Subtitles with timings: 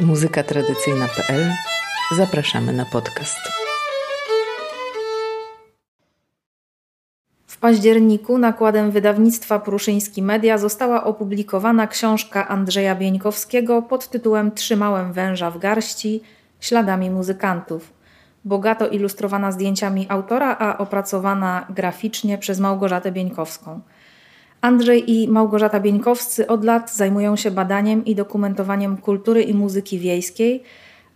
[0.00, 1.52] muzykatradycyjna.pl
[2.16, 3.38] Zapraszamy na podcast.
[7.46, 15.50] W październiku nakładem wydawnictwa Pruszyński Media została opublikowana książka Andrzeja Bieńkowskiego pod tytułem Trzymałem węża
[15.50, 16.22] w garści
[16.60, 17.92] śladami muzykantów.
[18.44, 23.80] Bogato ilustrowana zdjęciami autora, a opracowana graficznie przez Małgorzatę Bieńkowską.
[24.66, 30.62] Andrzej i Małgorzata Bieńkowscy od lat zajmują się badaniem i dokumentowaniem kultury i muzyki wiejskiej,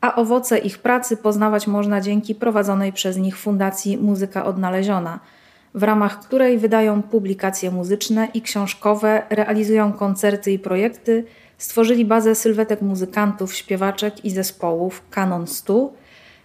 [0.01, 5.20] a owoce ich pracy poznawać można dzięki prowadzonej przez nich Fundacji Muzyka Odnaleziona,
[5.75, 11.25] w ramach której wydają publikacje muzyczne i książkowe, realizują koncerty i projekty,
[11.59, 15.92] stworzyli bazę sylwetek muzykantów, śpiewaczek i zespołów Kanon 100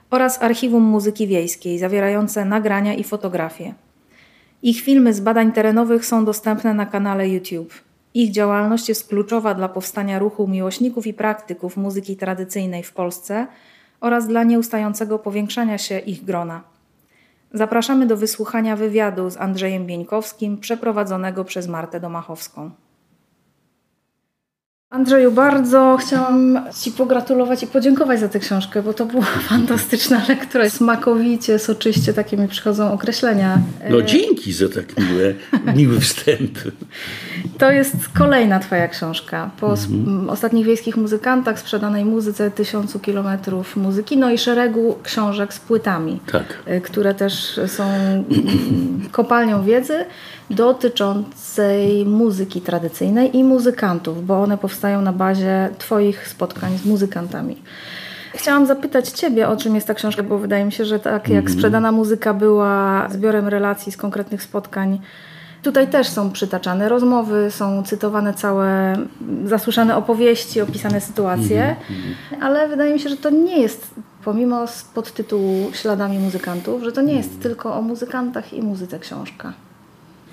[0.09, 3.84] oraz archiwum muzyki wiejskiej zawierające nagrania i fotografie.
[4.63, 7.73] Ich filmy z badań terenowych są dostępne na kanale YouTube.
[8.13, 13.47] Ich działalność jest kluczowa dla powstania ruchu miłośników i praktyków muzyki tradycyjnej w Polsce
[14.01, 16.61] oraz dla nieustającego powiększania się ich grona.
[17.53, 22.71] Zapraszamy do wysłuchania wywiadu z Andrzejem Bieńkowskim przeprowadzonego przez Martę Domachowską.
[24.95, 30.69] Andrzeju, bardzo chciałam Ci pogratulować i podziękować za tę książkę, bo to była fantastyczna lektura.
[30.69, 33.59] Smakowicie, soczyście, takie mi przychodzą określenia.
[33.89, 35.33] No dzięki za tak miłe,
[35.79, 36.59] miły wstęp.
[37.57, 39.51] To jest kolejna Twoja książka.
[39.59, 40.29] Po mhm.
[40.29, 46.57] ostatnich wiejskich muzykantach, sprzedanej muzyce, tysiącu kilometrów muzyki, no i szeregu książek z płytami, tak.
[46.67, 47.83] Y, które też są
[49.11, 50.05] kopalnią wiedzy
[50.49, 57.61] dotyczącej muzyki tradycyjnej i muzykantów, bo one powstają na bazie Twoich spotkań z muzykantami.
[58.33, 61.37] Chciałam zapytać Ciebie, o czym jest ta książka, bo wydaje mi się, że tak jak
[61.37, 61.53] mhm.
[61.53, 64.99] sprzedana muzyka była zbiorem relacji z konkretnych spotkań,
[65.65, 68.97] tutaj też są przytaczane rozmowy, są cytowane całe
[69.45, 72.43] zasłyszane opowieści, opisane sytuacje, mhm, mhm.
[72.43, 73.87] ale wydaje mi się, że to nie jest,
[74.23, 79.53] pomimo podtytułu Śladami muzykantów, że to nie jest tylko o muzykantach i muzyce książka.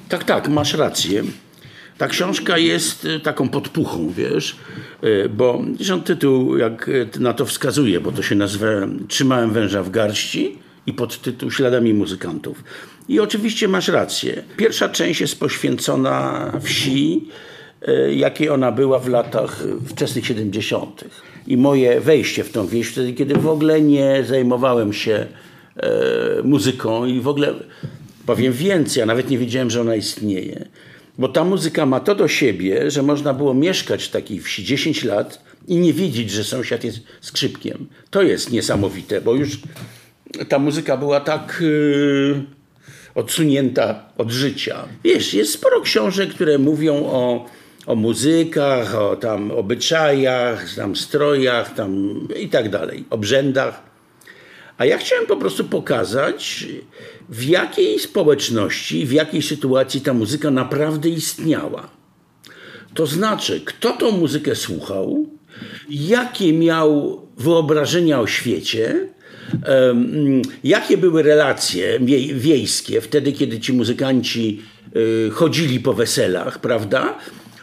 [0.09, 1.23] Tak, tak, masz rację.
[1.99, 4.57] Ta książka jest y, taką podpuchą, wiesz,
[5.05, 8.67] y, bo zresztą tytuł jak y, na to wskazuje, bo to się nazywa
[9.09, 12.65] Trzymałem węża w garści i podtytuł Śladami muzykantów.
[13.09, 14.43] I oczywiście masz rację.
[14.57, 17.29] Pierwsza część jest poświęcona wsi,
[18.15, 21.05] jakiej ona była w latach wczesnych 70.
[21.47, 25.27] I moje wejście w tą wieś, wtedy kiedy w ogóle nie zajmowałem się
[26.45, 27.55] muzyką i w ogóle
[28.27, 30.69] Powiem więcej, ja nawet nie wiedziałem, że ona istnieje.
[31.19, 35.05] Bo ta muzyka ma to do siebie, że można było mieszkać w takiej wsi 10
[35.05, 37.87] lat i nie wiedzieć, że sąsiad jest skrzypkiem.
[38.11, 39.59] To jest niesamowite, bo już
[40.49, 42.43] ta muzyka była tak yy,
[43.15, 44.89] odsunięta od życia.
[45.05, 47.47] Wiesz, jest sporo książek, które mówią o,
[47.87, 53.92] o muzykach, o tam obyczajach, tam strojach tam i tak dalej, obrzędach.
[54.79, 56.67] A ja chciałem po prostu pokazać,
[57.29, 61.91] w jakiej społeczności, w jakiej sytuacji ta muzyka naprawdę istniała.
[62.95, 65.27] To znaczy, kto tą muzykę słuchał,
[65.91, 69.09] jakie miał wyobrażenia o świecie,
[70.65, 72.01] jakie były relacje
[72.35, 74.63] wiejskie wtedy, kiedy ci muzykanci
[75.27, 77.19] y, chodzili po weselach, prawda?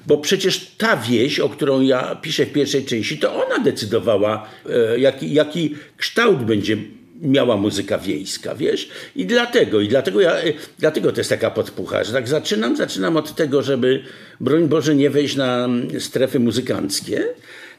[0.08, 5.00] Bo przecież ta wieś, o którą ja piszę w pierwszej części, to ona decydowała, e,
[5.00, 6.78] jaki, jaki kształt będzie
[7.22, 8.90] miała muzyka wiejska, wiesz?
[9.16, 10.36] I dlatego, i dlatego, ja,
[10.80, 14.04] dlatego to jest taka podpucha, że tak zaczynam, zaczynam od tego, żeby,
[14.40, 15.70] broń Boże, nie wejść na
[16.00, 17.24] strefy muzykanckie,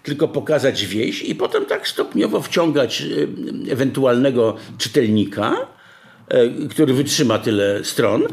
[0.03, 5.57] tylko pokazać wieś i potem tak stopniowo wciągać e, ewentualnego czytelnika,
[6.29, 8.27] e, który wytrzyma tyle stron, e,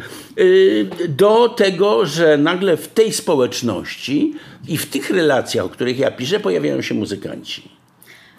[1.07, 4.33] do tego, że nagle w tej społeczności
[4.67, 7.76] i w tych relacjach, o których ja piszę, pojawiają się muzykanci.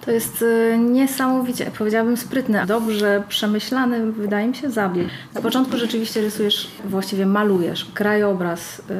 [0.08, 5.06] To jest y, niesamowicie, powiedziałabym sprytny, dobrze przemyślany, wydaje mi się, zabieg.
[5.34, 8.94] Na początku rzeczywiście rysujesz, właściwie malujesz krajobraz yy,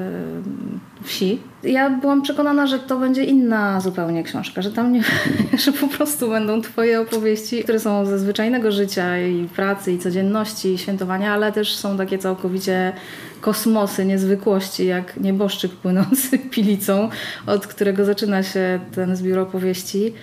[1.02, 1.40] wsi.
[1.62, 5.02] Ja byłam przekonana, że to będzie inna zupełnie książka, że tam nie,
[5.64, 10.72] że po prostu będą twoje opowieści, które są ze zwyczajnego życia i pracy, i codzienności,
[10.72, 12.92] i świętowania, ale też są takie całkowicie
[13.40, 17.08] kosmosy, niezwykłości, jak nieboszczyk płynący pilicą,
[17.46, 20.14] od którego zaczyna się ten zbiór opowieści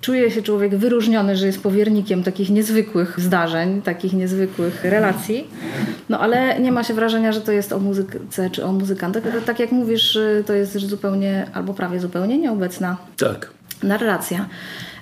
[0.00, 5.46] czuje się człowiek wyróżniony, że jest powiernikiem takich niezwykłych zdarzeń, takich niezwykłych relacji,
[6.08, 9.60] no ale nie ma się wrażenia, że to jest o muzyce czy o muzykantach, tak
[9.60, 12.96] jak mówisz, to jest zupełnie albo prawie zupełnie nieobecna.
[13.16, 13.57] Tak.
[13.82, 14.48] Narracja.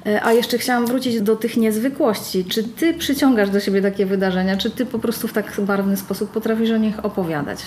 [0.06, 2.44] E, a jeszcze chciałam wrócić do tych niezwykłości.
[2.44, 6.31] Czy ty przyciągasz do siebie takie wydarzenia, czy ty po prostu w tak barwny sposób
[6.31, 7.58] potrafisz o nich opowiadać?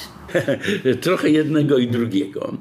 [1.01, 2.57] Trochę jednego i drugiego,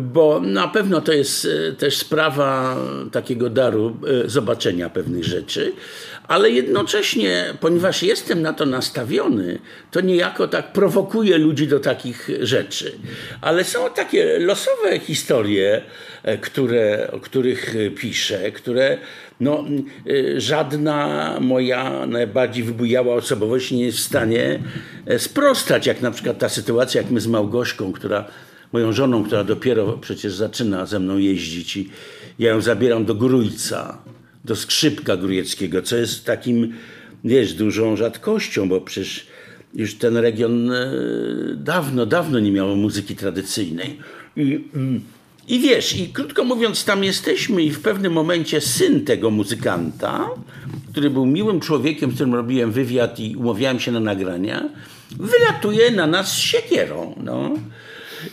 [0.00, 2.76] bo na pewno to jest e, też sprawa
[3.12, 5.72] takiego daru e, zobaczenia pewnych rzeczy,
[6.28, 9.58] ale jednocześnie, ponieważ jestem na to nastawiony,
[9.90, 12.92] to niejako tak prowokuje ludzi do takich rzeczy.
[13.40, 15.82] Ale są takie losowe historie,
[16.22, 18.98] e, które, o których piszę, które
[19.40, 19.64] no,
[20.36, 24.58] żadna moja najbardziej wybujała osobowość nie jest w stanie
[25.18, 28.24] sprostać, jak na przykład ta sytuacja, jak my z Małgośką, która,
[28.72, 31.90] moją żoną, która dopiero przecież zaczyna ze mną jeździć i
[32.38, 33.98] ja ją zabieram do Grójca,
[34.48, 36.72] do Skrzypka Grójeckiego, co jest takim,
[37.24, 39.26] wiesz, dużą rzadkością, bo przecież
[39.74, 40.90] już ten region e,
[41.56, 43.98] dawno, dawno nie miał muzyki tradycyjnej.
[44.36, 44.64] I,
[45.48, 50.28] i wiesz, i krótko mówiąc, tam jesteśmy i w pewnym momencie syn tego muzykanta,
[50.90, 54.68] który był miłym człowiekiem, z którym robiłem wywiad i umawiałem się na nagrania,
[55.10, 57.14] wylatuje na nas z siekierą.
[57.24, 57.54] No.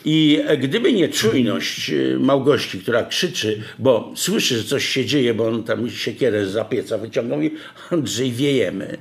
[0.06, 5.48] I gdyby nie czujność y, Małgości, która krzyczy, bo słyszy, że coś się dzieje, bo
[5.48, 7.52] on tam siekierę z pieca wyciągnął i
[7.92, 8.98] Andrzej wiejemy.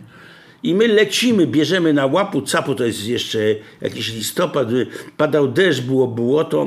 [0.62, 3.38] I my lecimy, bierzemy na łapu capu, to jest jeszcze
[3.80, 4.68] jakiś listopad,
[5.16, 6.66] padał deszcz, było błoto,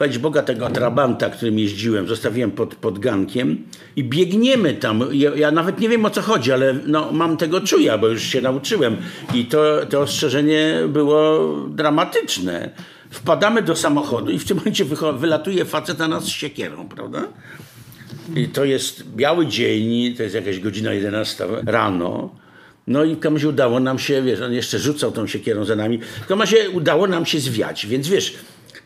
[0.00, 3.64] chwalić Boga, tego trabanta, którym jeździłem, zostawiłem pod, pod gankiem
[3.96, 5.04] i biegniemy tam.
[5.12, 8.22] Ja, ja, nawet nie wiem o co chodzi, ale no, mam tego czuja, bo już
[8.22, 8.96] się nauczyłem.
[9.34, 12.70] I to, to ostrzeżenie było dramatyczne.
[13.10, 14.84] Wpadamy do samochodu i w tym momencie
[15.18, 17.28] wylatuje facet na nas z siekierą, prawda?
[18.36, 22.34] I to jest biały dzień, to jest jakaś godzina 11 rano.
[22.86, 26.00] No i komuś udało nam się, wiesz, on jeszcze rzucał tą siekierą za nami.
[26.28, 28.34] Komuś się udało nam się zwiać, więc wiesz,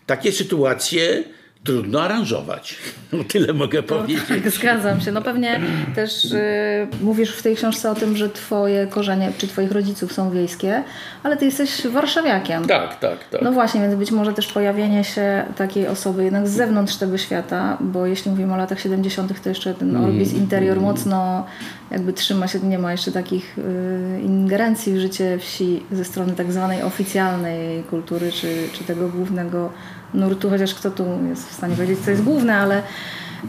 [0.07, 1.25] takie sytuacje
[1.65, 2.75] trudno aranżować.
[3.13, 4.25] No, tyle mogę no, powiedzieć.
[4.29, 5.13] Tak, zgadzam się.
[5.13, 5.61] No pewnie
[5.95, 10.31] też y, mówisz w tej książce o tym, że twoje korzenie czy twoich rodziców są
[10.31, 10.83] wiejskie,
[11.23, 12.67] ale ty jesteś warszawiakiem.
[12.67, 13.43] Tak, tak, tak.
[13.43, 17.79] No właśnie, więc być może też pojawienie się takiej osoby jednak z zewnątrz tego świata,
[17.81, 20.85] bo jeśli mówimy o latach 70., to jeszcze ten mm, Orbis Interior mm.
[20.85, 21.47] mocno
[21.91, 26.53] jakby trzyma się, nie ma jeszcze takich y, ingerencji w życie wsi ze strony tak
[26.53, 29.71] zwanej oficjalnej kultury, czy, czy tego głównego
[30.15, 32.83] nurtu, chociaż kto tu jest w stanie powiedzieć, co jest główne, ale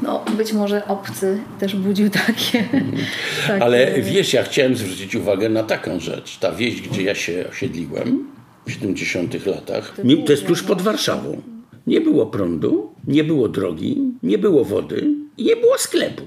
[0.01, 2.63] no, być może obcy też budził takie,
[3.47, 3.63] takie...
[3.63, 6.37] Ale wiesz, ja chciałem zwrócić uwagę na taką rzecz.
[6.37, 8.27] Ta wieś, gdzie ja się osiedliłem
[8.65, 9.95] w 70 latach,
[10.25, 11.41] to jest tuż pod Warszawą.
[11.87, 15.07] Nie było prądu, nie było drogi, nie było wody
[15.37, 16.23] i nie było sklepu.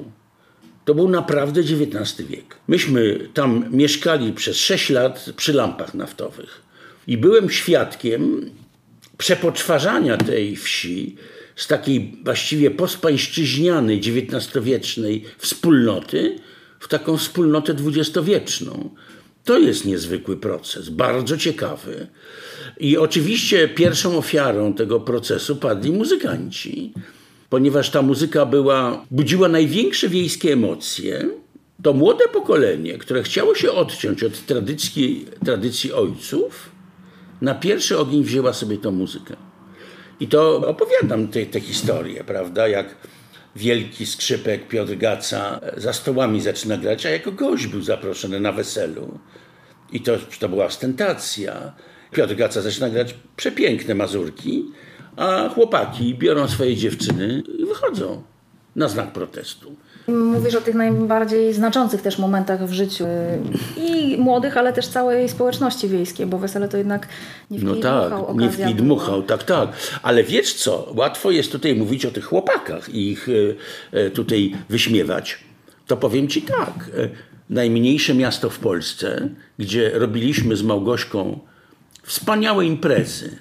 [0.85, 2.56] To był naprawdę XIX wiek.
[2.69, 6.62] Myśmy tam mieszkali przez 6 lat przy lampach naftowych.
[7.06, 8.50] I byłem świadkiem
[9.19, 11.17] przepoczwarzania tej wsi
[11.56, 16.38] z takiej właściwie pospańszczyźnianej XIX-wiecznej wspólnoty
[16.81, 18.91] w taką wspólnotę dwudziestowieczną.
[19.44, 22.06] To jest niezwykły proces, bardzo ciekawy.
[22.81, 26.93] I oczywiście pierwszą ofiarą tego procesu padli muzykanci,
[27.50, 31.29] ponieważ ta muzyka była, budziła największe wiejskie emocje.
[31.82, 36.71] To młode pokolenie, które chciało się odciąć od tradycji, tradycji ojców,
[37.40, 39.37] na pierwszy ogień wzięła sobie tą muzykę.
[40.20, 42.69] I to opowiadam te, te historie, prawda?
[42.69, 42.94] Jak
[43.56, 49.19] wielki skrzypek Piotr Gaca za stołami zaczyna grać, a jako gość był zaproszony na weselu.
[49.93, 51.73] I to, to była ostentacja.
[52.11, 54.64] Piotr Gaca zaczyna grać przepiękne mazurki,
[55.17, 58.23] a chłopaki biorą swoje dziewczyny i wychodzą
[58.76, 59.76] na znak protestu.
[60.09, 63.05] Mówisz o tych najbardziej znaczących też momentach w życiu
[63.77, 67.09] i młodych, ale też całej społeczności wiejskiej, bo wesele to jednak
[67.50, 69.69] nie w No tak, nie w dmuchał, tak, tak.
[70.03, 73.33] Ale wiesz co, łatwo jest tutaj mówić o tych chłopakach i ich e,
[73.99, 75.38] e, tutaj wyśmiewać.
[75.87, 76.91] To powiem ci tak,
[77.50, 81.38] najmniejsze miasto w Polsce, gdzie robiliśmy z Małgośką
[82.03, 83.38] wspaniałe imprezy,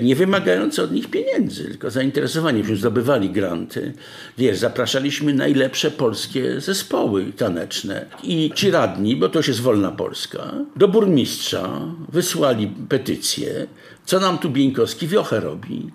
[0.00, 3.92] nie wymagające od nich pieniędzy, tylko zainteresowanie, że zdobywali granty.
[4.38, 10.54] Wiesz, zapraszaliśmy najlepsze polskie zespoły taneczne i ci radni, bo to już jest wolna Polska,
[10.76, 13.66] do burmistrza wysłali petycję,
[14.04, 15.90] co nam tu Bieńkowski wiochę robi.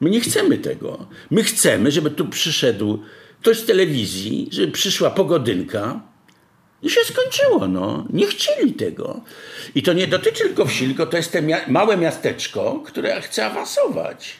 [0.00, 1.06] My nie chcemy tego.
[1.30, 2.98] My chcemy, żeby tu przyszedł
[3.40, 6.09] ktoś z telewizji, żeby przyszła pogodynka,
[6.82, 8.04] i się skończyło, no.
[8.10, 9.20] Nie chcieli tego.
[9.74, 14.36] I to nie dotyczy tylko wsi, tylko to jest te małe miasteczko, które chce awansować.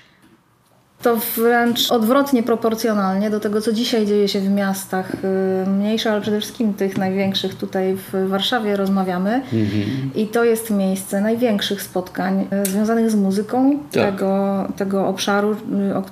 [1.02, 6.20] To wręcz odwrotnie proporcjonalnie do tego, co dzisiaj dzieje się w miastach y, mniejszych, ale
[6.20, 7.54] przede wszystkim tych największych.
[7.54, 10.10] Tutaj w Warszawie rozmawiamy mhm.
[10.14, 13.90] i to jest miejsce największych spotkań y, związanych z muzyką tak.
[13.92, 15.56] tego, tego obszaru,
[15.90, 16.02] y, o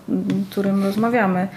[0.50, 1.49] którym rozmawiamy.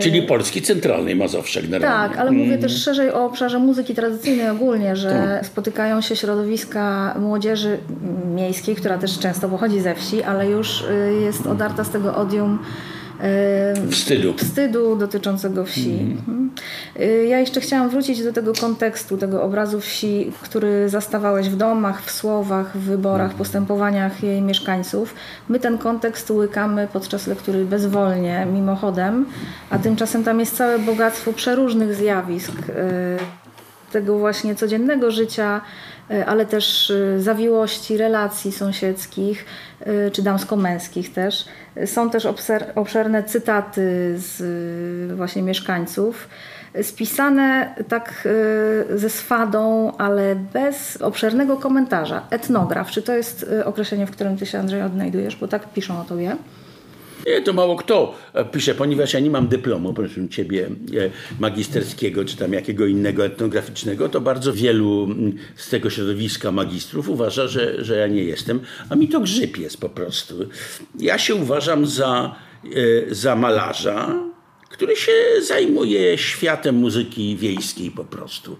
[0.00, 2.08] Czyli Polski Centralnej Mazowsze generalnie.
[2.08, 5.46] Tak, ale mówię też szerzej o obszarze muzyki tradycyjnej ogólnie, że Tak.
[5.46, 7.78] spotykają się środowiska młodzieży
[8.34, 12.58] miejskiej, która też często pochodzi ze wsi, ale już y, jest odarta z tego odium
[13.90, 14.34] Wstydu.
[14.36, 15.98] wstydu dotyczącego wsi.
[16.18, 16.50] Mhm.
[17.00, 22.02] Y, Ja jeszcze chciałam wrócić do tego kontekstu, tego obrazu wsi, który zastawałeś w domach,
[22.02, 25.14] w słowach, w wyborach, postępowaniach jej mieszkańców.
[25.48, 29.26] My ten kontekst łykamy podczas lektury bezwolnie, mimochodem,
[29.70, 32.52] a tymczasem tam jest całe bogactwo przeróżnych zjawisk.
[32.68, 32.72] y,
[33.92, 35.60] tego właśnie codziennego życia,
[36.26, 39.44] ale też y, zawiłości relacji sąsiedzkich
[39.86, 41.44] y, czy damsko-męskich też.
[41.86, 42.28] Są też
[42.74, 46.28] obszerne cytaty z właśnie mieszkańców,
[46.82, 48.28] spisane tak
[48.94, 52.26] ze swadą, ale bez obszernego komentarza.
[52.30, 56.04] Etnograf, czy to jest określenie, w którym ty się Andrzej odnajdujesz, bo tak piszą o
[56.04, 56.36] tobie.
[57.26, 60.70] Nie, to mało kto e, pisze, ponieważ ja nie mam dyplomu, proszę ciebie, e,
[61.40, 67.48] magisterskiego czy tam jakiego innego etnograficznego, to bardzo wielu mm, z tego środowiska magistrów uważa,
[67.48, 68.60] że, że ja nie jestem,
[68.90, 70.34] a mi to grzyb jest po prostu.
[70.98, 74.28] Ja się uważam za, e, za malarza,
[74.70, 78.56] który się zajmuje światem muzyki wiejskiej po prostu.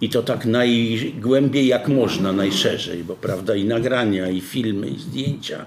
[0.00, 5.66] I to tak najgłębiej jak można, najszerzej, bo prawda i nagrania, i filmy, i zdjęcia,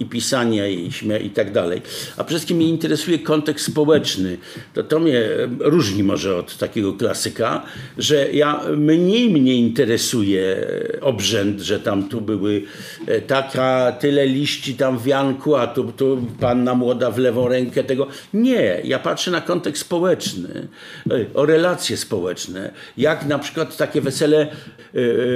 [0.00, 1.82] i pisania, i śmia i tak dalej.
[2.12, 4.38] A przede wszystkim mnie interesuje kontekst społeczny.
[4.74, 5.22] To, to mnie
[5.58, 7.62] różni może od takiego klasyka,
[7.98, 10.66] że ja mniej mnie interesuje
[11.00, 12.62] obrzęd, że tam tu były
[13.06, 17.84] e, taka, tyle liści tam w wianku, a tu, tu panna młoda w lewą rękę
[17.84, 18.06] tego.
[18.34, 20.68] Nie, ja patrzę na kontekst społeczny,
[21.10, 22.72] e, o relacje społeczne.
[22.96, 24.48] Jak na przykład takie wesele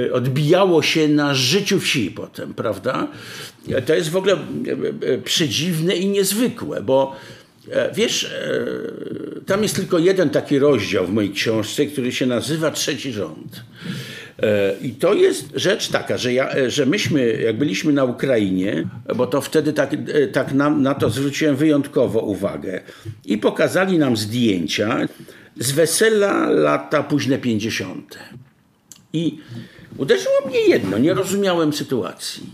[0.07, 3.07] e, odbijało się na życiu wsi potem, prawda?
[3.85, 4.37] To jest w ogóle e,
[5.13, 7.15] e, przedziwne i niezwykłe, bo
[7.71, 12.71] e, wiesz, e, tam jest tylko jeden taki rozdział w mojej książce, który się nazywa
[12.71, 13.63] Trzeci Rząd.
[14.43, 18.87] E, I to jest rzecz taka, że, ja, e, że myśmy, jak byliśmy na Ukrainie,
[19.15, 22.81] bo to wtedy tak, e, tak na, na to zwróciłem wyjątkowo uwagę,
[23.25, 25.07] i pokazali nam zdjęcia
[25.57, 28.19] z wesela lata późne 50.
[29.13, 29.39] I
[29.97, 32.49] uderzyło mnie jedno, nie rozumiałem sytuacji.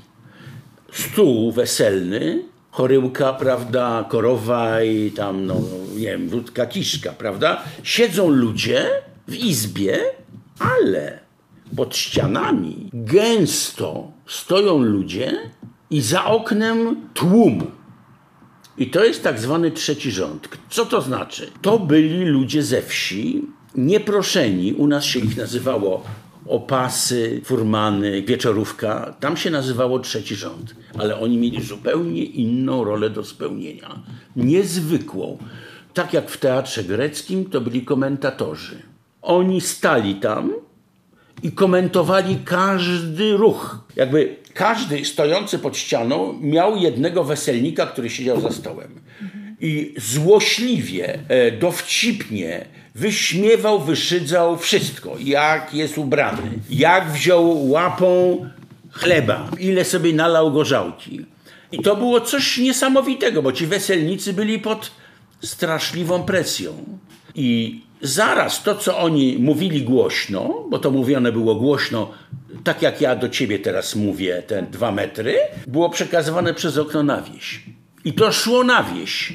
[0.91, 5.61] Stół weselny, choryłka, prawda, korowa i tam, no,
[5.95, 7.63] nie wiem, wódka, kiszka, prawda?
[7.83, 8.89] Siedzą ludzie
[9.27, 9.99] w izbie,
[10.59, 11.19] ale
[11.75, 15.51] pod ścianami gęsto stoją ludzie
[15.89, 17.71] i za oknem tłum.
[18.77, 20.49] I to jest tak zwany trzeci rząd.
[20.69, 21.51] Co to znaczy?
[21.61, 23.41] To byli ludzie ze wsi,
[23.75, 26.03] nieproszeni, u nas się ich nazywało
[26.47, 29.15] opasy, furmany, wieczorówka.
[29.19, 33.99] Tam się nazywało trzeci rząd, ale oni mieli zupełnie inną rolę do spełnienia.
[34.35, 35.37] Niezwykłą.
[35.93, 38.75] Tak jak w teatrze greckim, to byli komentatorzy.
[39.21, 40.53] Oni stali tam
[41.43, 43.79] i komentowali każdy ruch.
[43.95, 49.01] Jakby każdy stojący pod ścianą miał jednego weselnika, który siedział za stołem.
[49.59, 52.65] I złośliwie, e, dowcipnie
[52.95, 55.15] wyśmiewał, wyszydzał wszystko.
[55.19, 58.45] Jak jest ubrany, jak wziął łapą
[58.91, 61.25] chleba, ile sobie nalał gorzałki.
[61.71, 64.91] I to było coś niesamowitego, bo ci weselnicy byli pod
[65.41, 66.73] straszliwą presją.
[67.35, 72.11] I zaraz to, co oni mówili głośno, bo to mówione było głośno,
[72.63, 77.21] tak jak ja do ciebie teraz mówię, te dwa metry, było przekazywane przez okno na
[77.21, 77.63] wieś.
[78.05, 79.33] I to szło na wieś.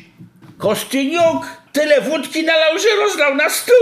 [0.59, 3.75] Kostyniuk tyle wódki nalał, że rozlał na stół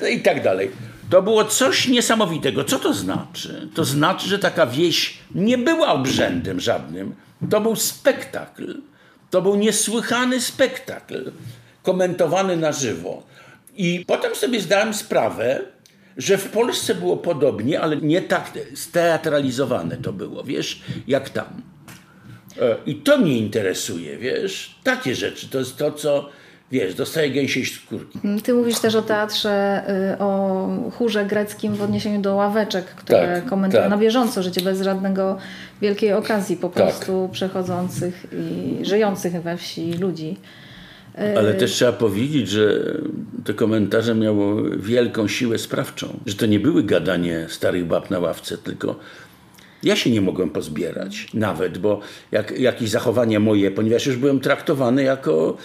[0.00, 0.70] e, i tak dalej.
[1.10, 2.64] To było coś niesamowitego.
[2.64, 3.68] Co to znaczy?
[3.74, 7.14] To znaczy, że taka wieś nie była obrzędem żadnym.
[7.50, 8.80] To był spektakl.
[9.30, 11.32] To był niesłychany spektakl,
[11.82, 13.22] komentowany na żywo.
[13.80, 15.60] I potem sobie zdałem sprawę,
[16.16, 21.62] że w Polsce było podobnie, ale nie tak steatralizowane to było, wiesz, jak tam.
[22.60, 25.48] E, I to mnie interesuje, wiesz, takie rzeczy.
[25.48, 26.28] To jest to, co,
[26.70, 28.18] wiesz, dostaje gęsiej skórki.
[28.42, 29.82] Ty mówisz też o teatrze,
[30.14, 30.68] y, o
[30.98, 33.90] chórze greckim w odniesieniu do ławeczek, które Tak, komentują tak.
[33.90, 35.38] na bieżąco życie bez żadnego
[35.80, 36.76] wielkiej okazji, po Tak.
[36.84, 40.36] prostu przechodzących i żyjących we wsi ludzi.
[41.36, 42.94] Ale też trzeba powiedzieć, że
[43.44, 46.20] te komentarze miało wielką siłę sprawczą.
[46.26, 48.96] Że to nie były gadanie starych bab na ławce, tylko
[49.82, 52.00] ja się nie mogłem pozbierać nawet, bo
[52.32, 55.56] jak, jakieś zachowania moje, ponieważ już byłem traktowany jako,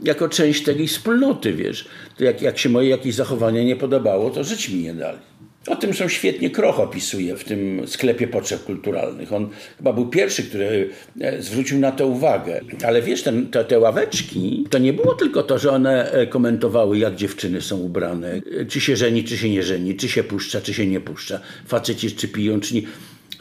[0.00, 1.88] jako część tej wspólnoty, wiesz.
[2.18, 5.18] To jak, jak się moje jakieś zachowania nie podobało, to żyć mi nie dali.
[5.66, 9.32] O tym są świetnie Kroch opisuje w tym sklepie potrzeb kulturalnych.
[9.32, 10.90] On chyba był pierwszy, który
[11.20, 12.60] e, zwrócił na to uwagę.
[12.86, 16.98] Ale wiesz, ten, te, te ławeczki, to nie było tylko to, że one e, komentowały,
[16.98, 20.60] jak dziewczyny są ubrane, e, czy się żeni, czy się nie żeni, czy się puszcza,
[20.60, 22.82] czy się nie puszcza, faceci czy piją, czy nie.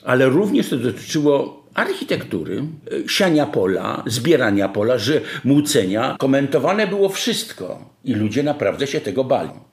[0.04, 2.64] Ale również to dotyczyło architektury,
[3.08, 6.16] siania pola, zbierania pola, że młócenia.
[6.20, 9.71] Komentowane było wszystko i ludzie naprawdę się tego bali.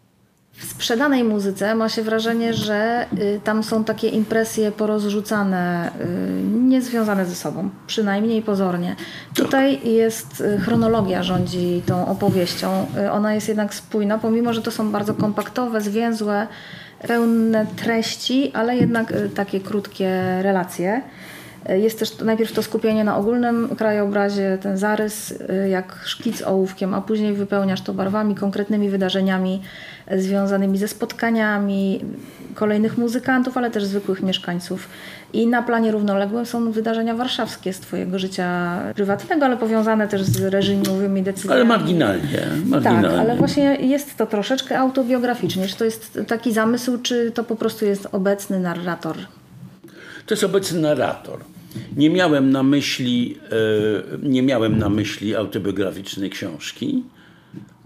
[0.59, 7.27] W sprzedanej muzyce ma się wrażenie, że y, tam są takie impresje porozrzucane, y, niezwiązane
[7.27, 8.97] ze sobą, przynajmniej pozornie.
[9.35, 12.87] Tutaj jest y, chronologia rządzi tą opowieścią.
[13.05, 16.47] Y, ona jest jednak spójna, pomimo że to są bardzo kompaktowe, zwięzłe,
[17.09, 21.03] pełne treści, ale jednak y, takie krótkie relacje.
[21.71, 26.95] Y, Jest też najpierw to skupienie na ogólnym krajobrazie, ten zarys y, jak szkic ołówkiem,
[26.95, 29.63] a później wypełniasz to barwami, konkretnymi wydarzeniami
[30.13, 32.01] y, związanymi ze spotkaniami
[32.55, 34.89] kolejnych muzykantów, ale też zwykłych mieszkańców.
[35.33, 40.45] I na planie równoległym są wydarzenia warszawskie z Twojego życia prywatnego, ale powiązane też z
[40.45, 41.55] reżimowymi decyzjami.
[41.55, 42.41] Ale marginalnie.
[42.67, 43.09] marginalnie.
[43.09, 45.67] Tak, ale właśnie jest to troszeczkę autobiograficznie.
[45.67, 49.17] Czy to jest taki zamysł, czy to po prostu jest obecny narrator?
[50.29, 51.41] To jest obecny narrator.
[51.97, 53.39] Nie miałem na myśli,
[54.23, 57.05] e, nie miałem na myśli autobiograficznej książki.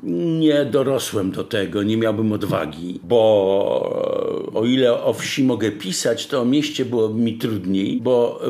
[0.03, 6.41] Nie dorosłem do tego, nie miałbym odwagi, bo o ile o wsi mogę pisać, to
[6.41, 8.41] o mieście było mi trudniej, bo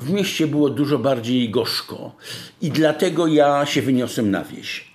[0.00, 2.16] w mieście było dużo bardziej gorzko
[2.62, 4.93] i dlatego ja się wyniosłem na wieś.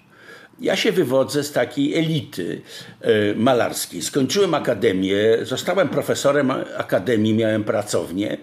[0.62, 2.62] Ja się wywodzę z takiej elity
[3.02, 4.02] e, malarskiej.
[4.02, 8.38] Skończyłem akademię, zostałem profesorem akademii, miałem pracownię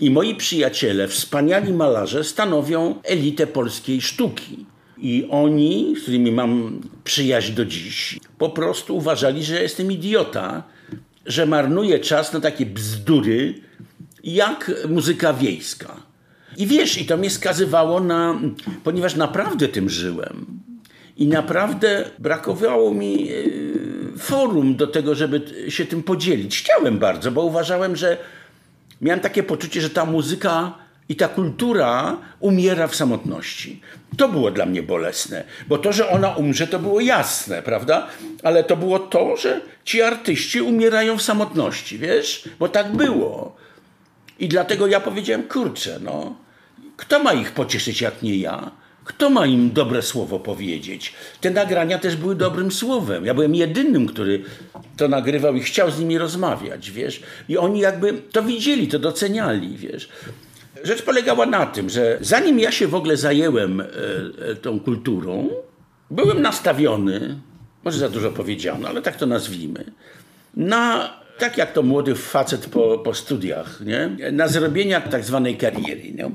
[0.00, 4.66] i moi przyjaciele, wspaniali malarze, stanowią elitę polskiej sztuki.
[4.98, 10.62] I oni, z którymi mam przyjaźń do dziś, po prostu uważali, że jestem idiota,
[11.26, 13.54] że marnuję czas na takie bzdury,
[14.24, 15.96] jak muzyka wiejska.
[16.56, 18.40] I wiesz, i to mnie skazywało na,
[18.84, 20.46] ponieważ naprawdę tym żyłem.
[21.20, 26.58] I naprawdę brakowało mi e, forum do tego, żeby się tym podzielić.
[26.58, 28.16] Chciałem bardzo, bo uważałem, że
[29.00, 30.74] miałem takie poczucie, że ta muzyka
[31.08, 33.80] i ta kultura umiera w samotności.
[34.16, 38.06] To było dla mnie bolesne, bo to, że ona umrze, to było jasne, prawda?
[38.42, 42.48] Ale to było to, że ci artyści umierają w samotności, wiesz?
[42.58, 43.56] Bo tak było.
[44.38, 46.36] I dlatego ja powiedziałem, kurczę, no,
[46.96, 48.70] kto ma ich pocieszyć jak nie ja?
[49.04, 51.14] Kto ma im dobre słowo powiedzieć?
[51.40, 53.26] Te nagrania też były dobrym słowem.
[53.26, 54.44] Ja byłem jedynym, który
[54.96, 57.22] to nagrywał i chciał z nimi rozmawiać, wiesz?
[57.48, 60.08] I oni jakby to widzieli, to doceniali, wiesz?
[60.84, 65.48] Rzecz polegała na tym, że zanim ja się w ogóle zajęłem e, e, tą kulturą,
[66.10, 67.40] byłem nastawiony,
[67.84, 69.84] może za dużo powiedziano, ale tak to nazwijmy,
[70.56, 74.32] na tak jak to młody facet po, po studiach, nie?
[74.32, 76.12] na zrobienia tak zwanej kariery.
[76.12, 76.30] Nie?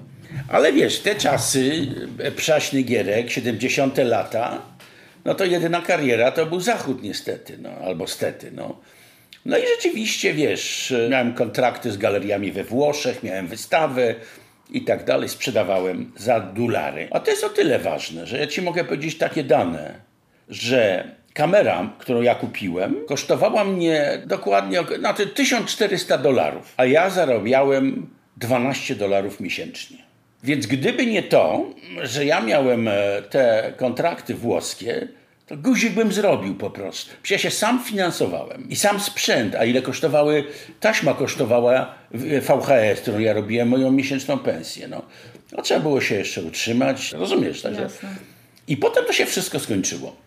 [0.50, 1.88] Ale wiesz, te czasy,
[2.20, 4.62] e, przaśny Gierek, 70 lata,
[5.26, 8.52] no to jedyna kariera to był Zachód niestety, no, albo stety.
[8.52, 8.80] No.
[9.46, 14.16] no i rzeczywiście, wiesz, miałem kontrakty z galeriami we Włoszech, miałem wystawę
[14.70, 17.08] i tak dalej, sprzedawałem za dolary.
[17.12, 19.94] A to jest o tyle ważne, że ja ci mogę powiedzieć takie dane,
[20.50, 28.96] że kamera, którą ja kupiłem, kosztowała mnie dokładnie znaczy 1400 dolarów, a ja zarabiałem 12
[28.96, 30.05] dolarów miesięcznie.
[30.46, 31.66] Więc gdyby nie to,
[32.04, 35.08] że ja miałem e, te kontrakty włoskie,
[35.48, 37.12] to guzik bym zrobił po prostu.
[37.24, 40.44] Przecież ja się sam finansowałem i sam sprzęt, a ile kosztowały,
[40.80, 44.88] taśma kosztowała e, VHS, którą ja robiłem, moją miesięczną pensję.
[44.88, 45.02] No,
[45.52, 47.62] no trzeba było się jeszcze utrzymać, rozumiesz?
[47.62, 47.82] Także.
[47.82, 48.10] Jasne.
[48.68, 50.25] I potem to się wszystko skończyło.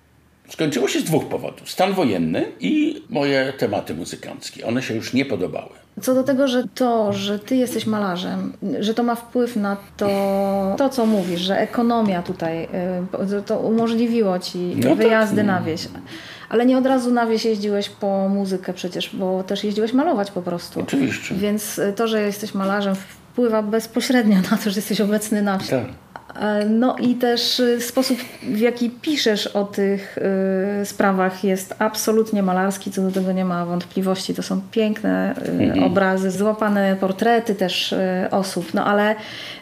[0.48, 1.70] Skończyło się z dwóch powodów.
[1.70, 4.66] Stan wojenny i moje tematy muzykanckie.
[4.66, 5.70] One się już nie podobały.
[6.02, 10.08] Co do tego, że to, że ty jesteś malarzem, że to ma wpływ na to,
[10.78, 12.68] to co mówisz, że ekonomia tutaj,
[13.38, 15.52] y, to umożliwiło ci No tak, wyjazdy no.
[15.52, 15.88] na wieś.
[16.48, 20.42] Ale nie od razu na wieś jeździłeś po muzykę przecież, bo też jeździłeś malować po
[20.42, 20.80] prostu.
[20.80, 21.34] Oczywiście.
[21.34, 25.70] Więc y, to, że jesteś malarzem wpływa bezpośrednio na to, że jesteś obecny na wsi.
[25.70, 25.84] Tak.
[26.38, 30.18] E, No i też y, sposób, w jaki piszesz o tych
[30.82, 34.34] y, sprawach jest absolutnie malarski, co do tego nie ma wątpliwości.
[34.34, 35.34] To są piękne
[35.76, 37.94] y, obrazy, złapane portrety też
[38.30, 39.14] osób, no ale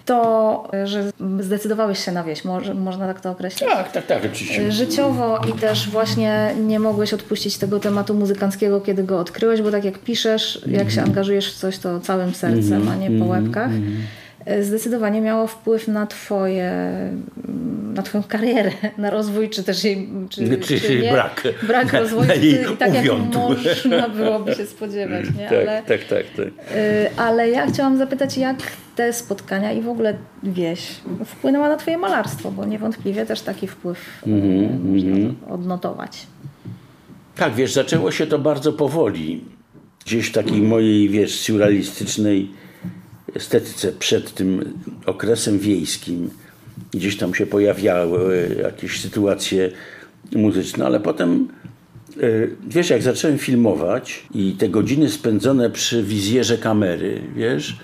[0.05, 1.11] to, że
[1.41, 3.71] zdecydowałeś się na wieś, może, można tak to określić?
[3.71, 4.73] Tak, tak, tak, oczywiście.
[4.73, 9.85] Życiowo i też właśnie nie mogłeś odpuścić tego tematu muzykanckiego, kiedy go odkryłeś, bo tak
[9.85, 13.71] jak piszesz, jak się angażujesz w coś, to całym sercem, a nie po łebkach.
[14.47, 20.09] E, Zdecydowanie miało wpływ na twoje mm, na twoją karierę, na rozwój, czy też jej
[20.31, 23.35] czy, czy, czy nie, brak, brak rozwoju, na jej tak uwiąd.
[23.35, 23.45] jak
[23.85, 25.25] można byłoby się spodziewać.
[25.39, 25.45] Nie?
[25.49, 26.47] Tak, Ale, tak, tak, tak.
[26.77, 28.57] y, ale ja chciałam zapytać, jak
[28.97, 30.91] te spotkania i w ogóle wieś
[31.25, 36.27] wpłynęła na twoje malarstwo, bo niewątpliwie też taki wpływ Mhm, y, można to odnotować.
[37.37, 39.45] Tak, wiesz, zaczęło się to bardzo powoli.
[40.07, 42.51] Gdzieś w takiej mojej, wiesz, surrealistycznej
[43.35, 46.31] estetyce przed tym okresem wiejskim.
[46.93, 49.71] Gdzieś tam się pojawiały jakieś sytuacje
[50.33, 51.49] muzyczne, ale potem,
[52.17, 57.77] y, wiesz, jak zacząłem filmować i te godziny spędzone przy wizjerze kamery, wiesz,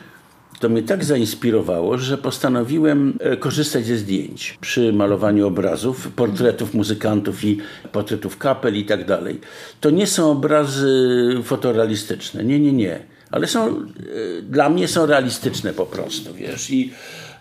[0.63, 7.45] to mnie tak zainspirowało, że postanowiłem e, korzystać ze zdjęć przy malowaniu obrazów, portretów muzykantów
[7.45, 7.59] i
[7.93, 9.41] portretów kapel i tak dalej.
[9.81, 13.01] To nie są obrazy fotorealistyczne, nie, nie, nie,
[13.33, 16.71] ale są, e, dla mnie są realistyczne po prostu, wiesz.
[16.71, 16.93] I,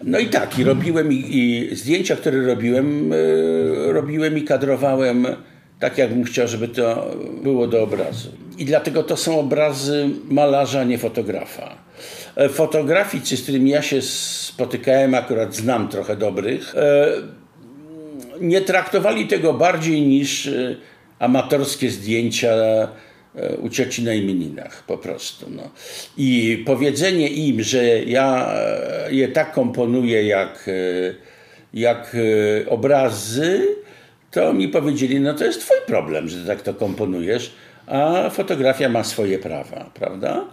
[0.04, 5.28] no i tak, i robiłem i, i zdjęcia, które robiłem, e, robiłem i kadrowałem
[5.80, 8.30] tak, jakbym chciał, żeby to było do obrazu.
[8.58, 11.76] I dlatego to są obrazy malarza, nie fotografa.
[12.36, 16.76] E, Fotograficy, z którymi ja się spotykałem, akurat znam trochę dobrych,
[18.42, 20.50] nie traktowali tego bardziej niż
[21.20, 22.54] amatorskie zdjęcia
[23.62, 25.50] u cioci na imieninach po prostu.
[25.50, 25.70] No.
[26.18, 30.72] I powiedzenie im, że ja e, je tak komponuję jak, e,
[31.74, 33.68] jak e, obrazy,
[34.32, 37.52] to mi powiedzieli, no to jest twój problem, że tak to komponujesz,
[37.88, 40.46] a fotografia ma swoje prawa, prawda?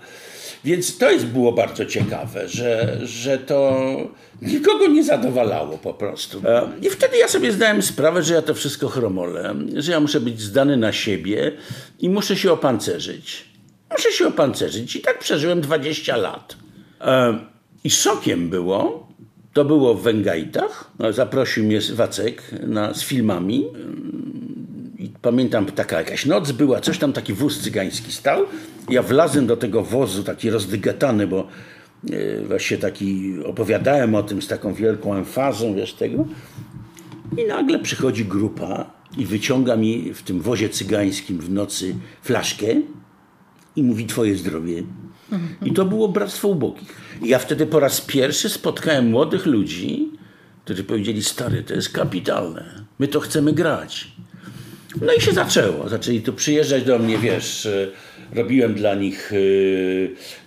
[0.64, 3.87] Więc to jest było bardzo ciekawe, że, że to
[4.42, 6.42] nikogo nie zadowalało po prostu.
[6.83, 10.40] I wtedy ja sobie zdałem sprawę, że ja to wszystko chromolę, że ja muszę być
[10.40, 11.53] zdany na siebie
[11.99, 13.44] i muszę się opancerzyć.
[13.90, 14.97] Muszę się opancerzyć.
[14.97, 16.57] I tak przeżyłem 20 lat.
[17.01, 17.38] E,
[17.85, 19.09] I szokiem było,
[19.53, 20.90] to było w Węgajtach.
[20.99, 23.64] No, Zaprosił mnie Wacek na, z filmami.
[24.99, 28.45] I pamiętam, taka jakaś noc była, coś tam, taki wóz cygański stał.
[28.89, 31.49] Ja wlazłem do tego wozu, taki rozdygatany, bo
[32.11, 36.27] e, właśnie taki opowiadałem o tym z taką wielką emfazą, wiesz tego.
[37.37, 42.67] I nagle przychodzi grupa i wyciąga mi w tym wozie cygańskim w nocy flaszkę
[43.77, 44.83] i mówi twoje zdrowie.
[45.65, 46.95] I to było Bractwo Ubogich.
[47.23, 50.13] I ja wtedy po raz pierwszy spotkałem młodych ludzi,
[50.65, 54.13] którzy powiedzieli, stary, to jest kapitalne, my to chcemy grać.
[55.01, 55.88] No i się zaczęło.
[55.88, 57.88] Zaczęli tu przyjeżdżać do mnie, wiesz, e,
[58.35, 59.33] robiłem dla nich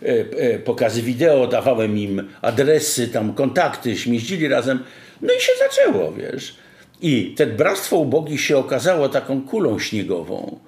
[0.01, 4.83] e, e, pokazy wideo, dawałem im adresy, tam kontakty, śmieścili razem.
[5.21, 6.55] No i się zaczęło, wiesz.
[7.01, 10.59] I te Bractwo Ubogich się okazało taką kulą śniegową,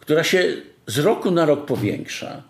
[0.00, 0.44] która się
[0.86, 2.42] z roku na rok powiększa.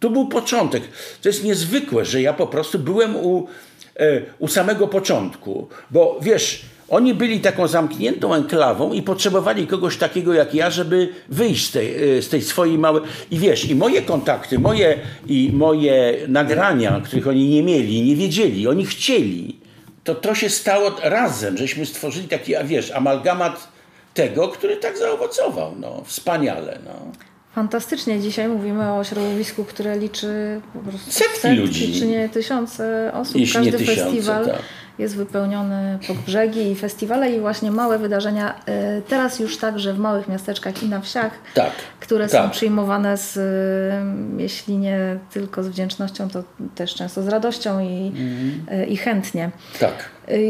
[0.00, 0.82] To był początek.
[1.22, 3.48] To jest niezwykłe, że ja po prostu byłem u,
[3.96, 5.68] e, u samego początku.
[5.90, 11.66] Bo wiesz, oni byli taką zamkniętą enklawą i potrzebowali kogoś takiego jak ja, żeby wyjść
[11.66, 13.02] z tej, e, z tej swojej małej...
[13.30, 18.68] I wiesz, i moje kontakty, moje, i moje nagrania, których oni nie mieli, nie wiedzieli,
[18.68, 19.60] oni chcieli,
[20.04, 23.68] to to się stało razem, żeśmy stworzyli taki, a wiesz, amalgamat
[24.14, 25.74] tego, który tak zaowocował.
[25.80, 26.78] No, wspaniale.
[26.84, 27.12] No.
[27.54, 28.20] Fantastycznie.
[28.20, 32.00] Dzisiaj mówimy o środowisku, które liczy po prostu Setki ludzi.
[32.00, 33.36] czy nie tysiące osób.
[33.36, 34.62] Jeśli nie Każdy tysiące, festiwal tak.
[35.00, 38.54] Jest wypełniony po brzegi i festiwale i właśnie małe wydarzenia.
[38.98, 42.50] y, Teraz już także w małych miasteczkach i na wsiach, Tak, które są tak.
[42.50, 46.42] przyjmowane z, y, jeśli nie tylko z wdzięcznością, to
[46.74, 48.80] też często z radością i, Mhm.
[48.82, 49.50] y, i chętnie.
[49.80, 49.92] Tak.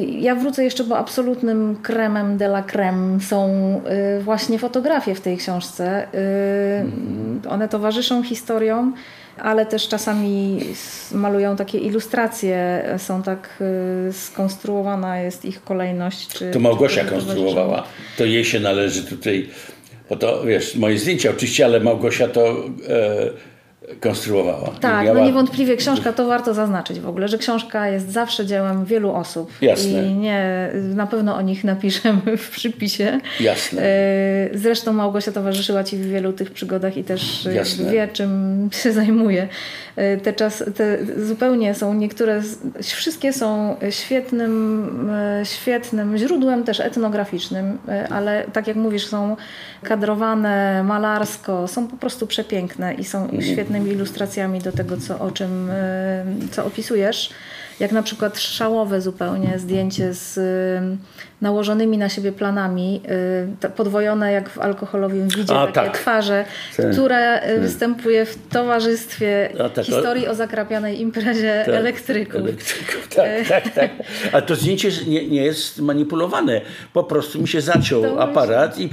[0.09, 3.51] Ja wrócę jeszcze, bo absolutnym kremem de la creme są
[4.21, 6.07] właśnie fotografie w tej książce.
[7.45, 8.95] Y, One towarzyszą historiom,
[9.43, 10.61] ale też czasami
[11.13, 12.85] malują takie ilustracje.
[12.99, 13.63] Są tak
[14.09, 16.29] y, skonstruowana jest ich kolejność.
[16.29, 17.85] Czy, To Małgosia czy konstruowała.
[18.19, 19.49] To jej się należy tutaj,
[20.11, 23.31] bo to wiesz, moje zdjęcia oczywiście, ale Małgosia to e,
[24.01, 24.69] konstruowała.
[24.81, 28.85] Tak, Miała- no niewątpliwie książka, to warto zaznaczyć w ogóle, że książka jest zawsze dziełem
[28.85, 29.53] wielu osób.
[29.61, 30.03] Jasne.
[30.07, 33.21] I nie, na pewno o nich napiszemy w przypisie.
[33.41, 33.83] Jasne.
[33.83, 37.93] E, Zresztą Małgosia towarzyszyła Ci w wielu tych przygodach i też e, Jasne.
[37.93, 39.49] wie, czym się zajmuje.
[39.97, 42.43] E, Te, czas, te zupełnie są niektóre,
[42.83, 45.11] wszystkie są świetnym,
[45.45, 47.79] świetnym źródłem też etnograficznym,
[48.11, 49.37] ale tak jak mówisz, są
[49.83, 55.71] kadrowane malarsko, są po prostu przepiękne i są świetnymi ilustracjami do tego, co, o czym,
[55.71, 57.31] e, co opisujesz.
[57.81, 60.39] jak na przykład szałowe zupełnie zdjęcie z
[61.41, 63.03] nałożonymi na siebie planami,
[63.65, 65.99] y, podwojone jak w alkoholowym widzie, A, takie tak.
[65.99, 66.45] twarze,
[66.77, 66.91] tak.
[66.91, 67.61] które tak.
[67.61, 71.75] występuje w towarzystwie tak, historii o zakrapianej imprezie tak.
[71.75, 72.41] elektryków.
[72.41, 73.09] elektryków.
[73.17, 73.91] Tak, tak, tak.
[74.33, 76.61] A to zdjęcie nie, nie jest manipulowane.
[76.93, 78.91] Po prostu mi się zaciął to aparat i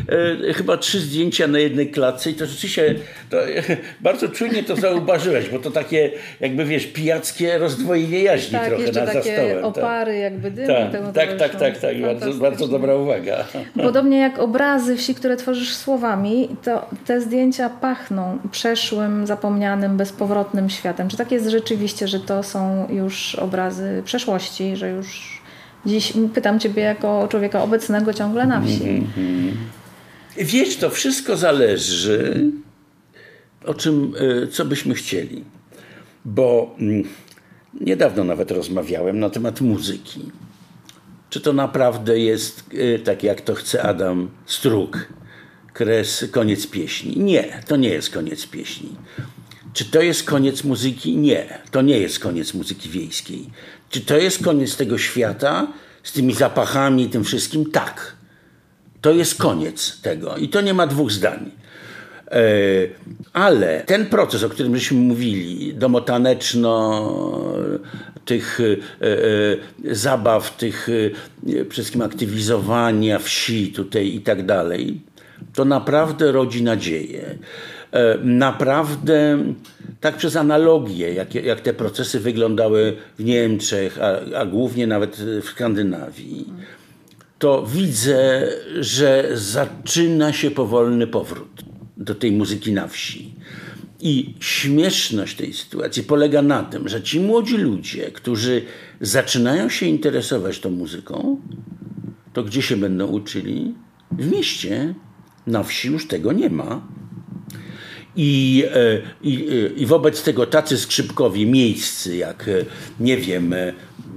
[0.50, 2.96] e, chyba trzy zdjęcia na jednej klatce i to rzeczywiście
[3.30, 3.62] to, e,
[4.02, 9.06] bardzo czujnie to zauważyłeś, bo to takie jakby wiesz, pijackie rozdwojenie jaźni tak, trochę na
[9.06, 9.66] takie zastołem.
[9.66, 10.68] opary jakby dymu.
[10.68, 13.46] Tak, tak, tak, tak, tak, bardzo, bardzo dobra uwaga.
[13.84, 21.10] Podobnie jak obrazy wsi, które tworzysz słowami, to te zdjęcia pachną przeszłym, zapomnianym, bezpowrotnym światem.
[21.10, 25.42] Czy tak jest rzeczywiście, że to są już obrazy przeszłości, że już
[25.86, 28.82] dziś pytam Ciebie jako człowieka obecnego ciągle na wsi?
[28.82, 29.52] Mm-hmm.
[30.38, 32.52] Wiesz, to wszystko zależy
[33.66, 35.44] o czym, e, co byśmy chcieli.
[36.26, 37.04] Bo mm,
[37.82, 40.22] niedawno nawet rozmawiałem na temat muzyki.
[41.30, 45.08] Czy to naprawdę jest e, tak, jak to chce Adam Struk,
[45.74, 47.20] kres, koniec pieśni?
[47.20, 48.90] Nie, to nie jest koniec pieśni.
[49.74, 51.18] Czy to jest koniec muzyki?
[51.18, 53.50] Nie, to nie jest koniec muzyki wiejskiej.
[53.90, 55.68] Czy to jest koniec tego świata
[56.04, 57.72] z tymi zapachami i tym wszystkim?
[57.72, 58.16] Tak.
[59.02, 61.52] To jest koniec tego i to nie ma dwóch zdań.
[62.32, 62.42] E,
[63.34, 67.14] ale ten proces, o którym żeśmy mówili, domotaneczno,
[68.28, 68.64] tych e,
[69.86, 70.88] e, zabaw, tych
[71.44, 75.02] przede wszystkim aktywizowania wsi tutaj i tak dalej,
[75.54, 77.38] to naprawdę rodzi nadzieję.
[78.24, 79.44] Naprawdę,
[80.02, 85.50] tak przez analogię, jak, jak te procesy wyglądały w Niemczech, a, a głównie nawet w
[85.50, 86.46] Skandynawii,
[87.40, 88.48] to widzę,
[88.80, 91.64] że zaczyna się powolny powrót
[91.98, 93.37] do tej muzyki na wsi.
[94.00, 98.62] I śmieszność tej sytuacji polega na tym, że ci młodzi ludzie, którzy
[99.02, 101.42] zaczynają się interesować tą muzyką,
[102.34, 103.74] to gdzie się będą uczyli?
[104.12, 104.96] W mieście.
[105.48, 106.88] Na wsi już tego nie ma.
[108.18, 112.66] I, e, i, e, I wobec tego tacy skrzypkowi miejscy, jak e,
[113.00, 113.56] nie wiem,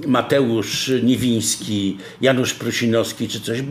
[0.07, 3.63] Mateusz Niwiński, Janusz Prusinowski czy coś,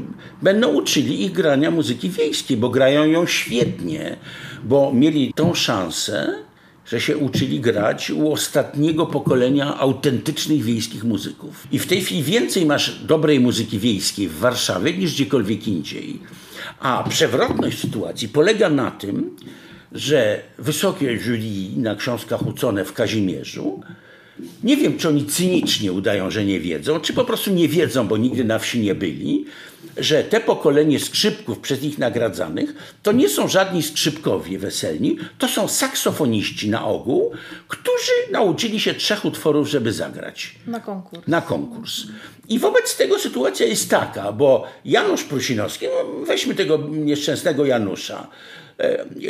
[0.41, 4.17] będą uczyli ich grania muzyki wiejskiej, bo grają ją świetnie,
[4.63, 6.33] bo mieli tą szansę,
[6.85, 11.67] że się uczyli grać u ostatniego pokolenia autentycznych wiejskich muzyków.
[11.71, 16.19] I w tej chwili więcej masz dobrej muzyki wiejskiej w Warszawie niż gdziekolwiek indziej.
[16.79, 19.35] A przewrotność sytuacji polega na tym,
[19.91, 23.81] że wysokie jury na książkach ucone w Kazimierzu
[24.63, 28.17] nie wiem, czy oni cynicznie udają, że nie wiedzą, czy po prostu nie wiedzą, bo
[28.17, 29.45] nigdy na wsi nie byli,
[29.97, 35.67] że te pokolenie skrzypków przez nich nagradzanych to nie są żadni skrzypkowie weselni, to są
[35.67, 37.31] saksofoniści na ogół,
[37.67, 40.55] którzy nauczyli się trzech utworów, żeby zagrać.
[40.67, 41.27] Na konkurs.
[41.27, 42.03] Na konkurs.
[42.49, 48.27] I wobec tego sytuacja jest taka, bo Janusz Prusinowski, no weźmy tego nieszczęsnego Janusza,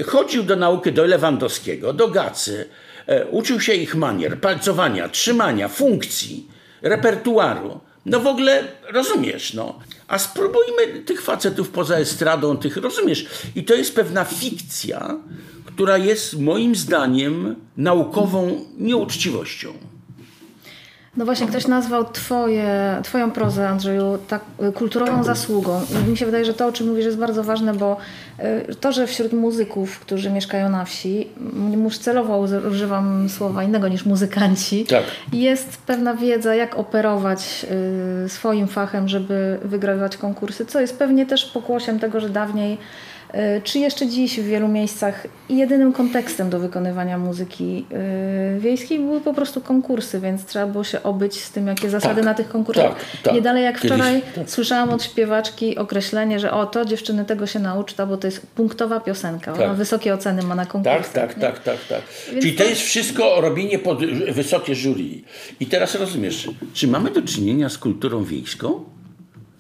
[0.06, 2.70] chodził do nauki do Lewandowskiego, do Gacy,
[3.10, 6.48] E, uczył się ich manier, palcowania, trzymania, funkcji,
[6.82, 7.80] repertuaru.
[8.06, 9.80] No w ogóle rozumiesz, no.
[10.08, 13.26] A spróbujmy tych facetów poza estradą, tych rozumiesz.
[13.56, 15.18] I to jest pewna fikcja,
[15.66, 19.74] która jest moim zdaniem naukową nieuczciwością.
[21.20, 24.42] No właśnie, ktoś nazwał twoje, Twoją prozę, Andrzeju, tak,
[24.76, 25.82] kulturową zasługą.
[26.08, 27.98] I mi się wydaje, że to, o czym mówisz, jest bardzo ważne, bo
[28.70, 31.28] y, to, że wśród muzyków, którzy mieszkają na wsi,
[31.84, 35.04] już celowo używam słowa innego niż muzykanci, tak.
[35.34, 37.66] jest pewna wiedza, jak operować
[38.26, 42.78] y, swoim fachem, żeby wygrywać konkursy, co jest pewnie też pokłosiem tego, że dawniej
[43.64, 49.34] czy jeszcze dziś w wielu miejscach jedynym kontekstem do wykonywania muzyki e, wiejskiej były po
[49.34, 52.96] prostu konkursy, więc trzeba było się obyć z tym, jakie zasady tak, na tych konkursach.
[52.96, 53.34] Tak, tak.
[53.34, 54.50] Nie dalej jak wczoraj Kiedyś, tak.
[54.50, 59.00] słyszałam od śpiewaczki określenie, że o to dziewczyny tego się nauczta, bo to jest punktowa
[59.00, 59.54] piosenka.
[59.54, 59.76] Ona tak.
[59.76, 61.14] wysokie oceny ma na konkursach.
[61.14, 62.02] Tak, tak, tak, tak, tak.
[62.42, 65.22] Czyli to jest wszystko robienie pod wysokie jury.
[65.60, 68.99] I teraz rozumiesz, czy mamy do czynienia z kulturą wiejską?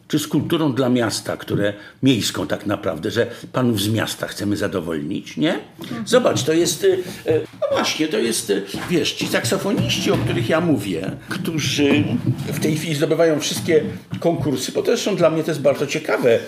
[0.09, 5.37] Czy z kulturą dla miasta, które miejską tak naprawdę, że panów z miasta chcemy zadowolnić,
[5.37, 5.59] nie?
[6.05, 6.87] Zobacz, to jest, y,
[7.27, 12.03] y, no właśnie, to jest, y, wiesz, ci saksofoniści, o których ja mówię, którzy
[12.47, 13.83] w tej chwili zdobywają wszystkie
[14.19, 16.39] konkursy, bo to zresztą dla mnie to jest bardzo ciekawe,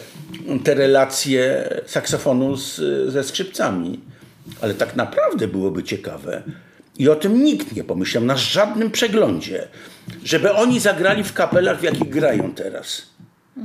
[0.64, 2.76] te relacje saksofonu z,
[3.12, 4.00] ze skrzypcami.
[4.62, 6.44] Ale tak naprawdę byłoby ciekawe,
[6.98, 9.68] i o tym nikt nie pomyślał na żadnym przeglądzie,
[10.24, 13.11] żeby oni zagrali w kapelach, w jakich grają teraz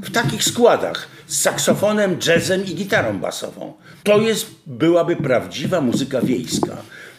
[0.02, 3.72] w takich składach z saksofonem, jazzem i gitarą basową.
[4.02, 6.76] To jest, byłaby prawdziwa muzyka wiejska.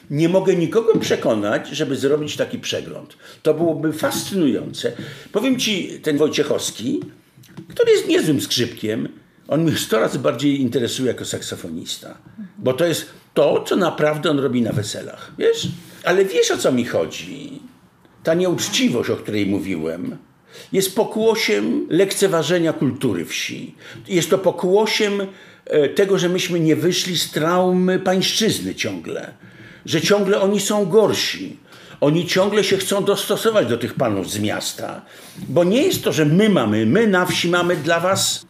[0.10, 3.18] Nie mogę nikogo przekonać, żeby zrobić taki przegląd.
[3.44, 4.92] To byłoby fascynujące.
[5.32, 7.00] Powiem ci, ten Wojciechowski,
[7.70, 9.10] który jest niezłym skrzypkiem,
[9.48, 12.18] on mnie 100 razy bardziej interesuje jako saksofonista.
[12.58, 15.32] Bo to jest to, co naprawdę on robi na weselach.
[15.38, 15.68] Wiesz?
[16.04, 17.62] Ale wiesz, o co mi chodzi?
[18.24, 20.18] Ta nieuczciwość, o której mówiłem,
[20.72, 23.76] jest pokłosiem lekceważenia kultury wsi.
[24.08, 25.22] Jest to pokłosiem
[25.66, 29.34] e, tego, że myśmy nie wyszli z traumy pańszczyzny ciągle.
[29.86, 31.58] Że ciągle oni są gorsi.
[32.02, 35.02] Oni ciągle się chcą dostosować do tych panów z miasta.
[35.38, 38.46] Bo nie jest to, że my mamy, my na wsi mamy dla was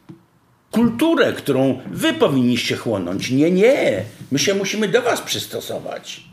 [0.72, 3.30] kulturę, którą wy powinniście chłonąć.
[3.30, 4.04] Nie, nie.
[4.32, 6.24] My się musimy do was przystosować.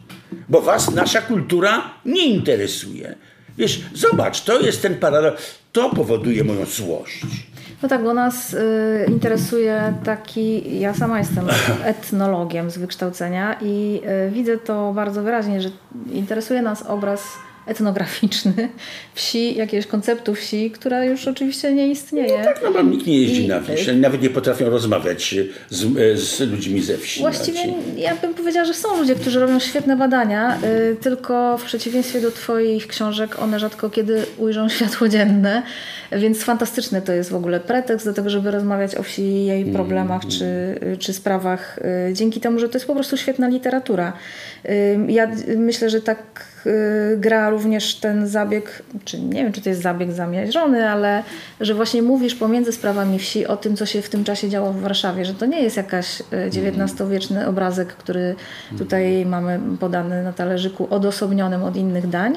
[0.49, 3.15] Bo was nasza kultura nie interesuje.
[3.59, 5.43] Wiesz, zobacz, to jest ten paradoks.
[5.73, 7.27] To powoduje moją złość.
[7.83, 10.81] No tak, bo nas y, interesuje taki.
[10.81, 11.47] Ja sama jestem
[11.85, 15.69] etnologiem z wykształcenia i y, widzę to bardzo wyraźnie, że
[16.13, 17.23] interesuje nas obraz
[17.67, 18.69] etnograficzny
[19.15, 22.39] wsi, jakiegoś konceptu wsi, która już oczywiście nie istnieje.
[22.39, 25.35] No tak, no bo nikt nie jeździ I, na wieś, nawet nie potrafią rozmawiać
[25.71, 27.21] z, z ludźmi ze wsi.
[27.21, 27.61] Właściwie
[27.97, 30.59] ja bym powiedziała, że są ludzie, którzy robią świetne badania,
[30.93, 35.63] y, tylko w przeciwieństwie do Twoich książek, one rzadko kiedy ujrzą światło dzienne,
[36.13, 39.75] więc fantastyczny to jest w ogóle pretekst do tego, żeby rozmawiać o wsi, jej mm,
[39.75, 40.31] problemach mm.
[40.31, 44.13] czy, czy sprawach, y, dzięki temu, że to jest po prostu świetna literatura.
[44.65, 46.54] Y, ja myślę, że tak
[47.17, 51.23] gra również ten zabieg, czy nie wiem, czy to jest zabieg zamierzony, ale
[51.61, 54.81] że właśnie mówisz pomiędzy sprawami wsi o tym, co się w tym czasie działo w
[54.81, 58.35] Warszawie, że to nie jest jakaś XIX-wieczny obrazek, który
[58.79, 62.37] tutaj mamy podany na talerzyku, odosobnionym od innych dań,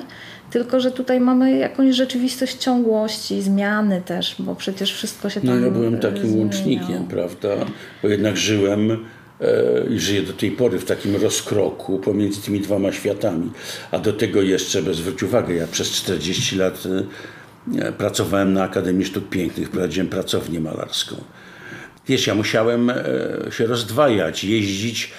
[0.52, 5.66] tylko że tutaj mamy jakąś rzeczywistość ciągłości, zmiany też, bo przecież wszystko się tam No
[5.66, 6.40] ja byłem takim zmieniało.
[6.42, 7.50] łącznikiem, prawda?
[8.04, 9.06] Bo jednak żyłem
[9.89, 13.52] i żyję do tej pory w takim rozkroku pomiędzy tymi dwoma światami.
[13.91, 16.84] A do tego jeszcze, bez zwróć uwagę, ja przez 40 lat
[17.76, 21.15] e, pracowałem na Akademii Sztuk Pięknych, prowadziłem pracownię malarską.
[22.08, 22.95] Wiesz, ja musiałem e,
[23.52, 25.12] się rozdwajać, jeździć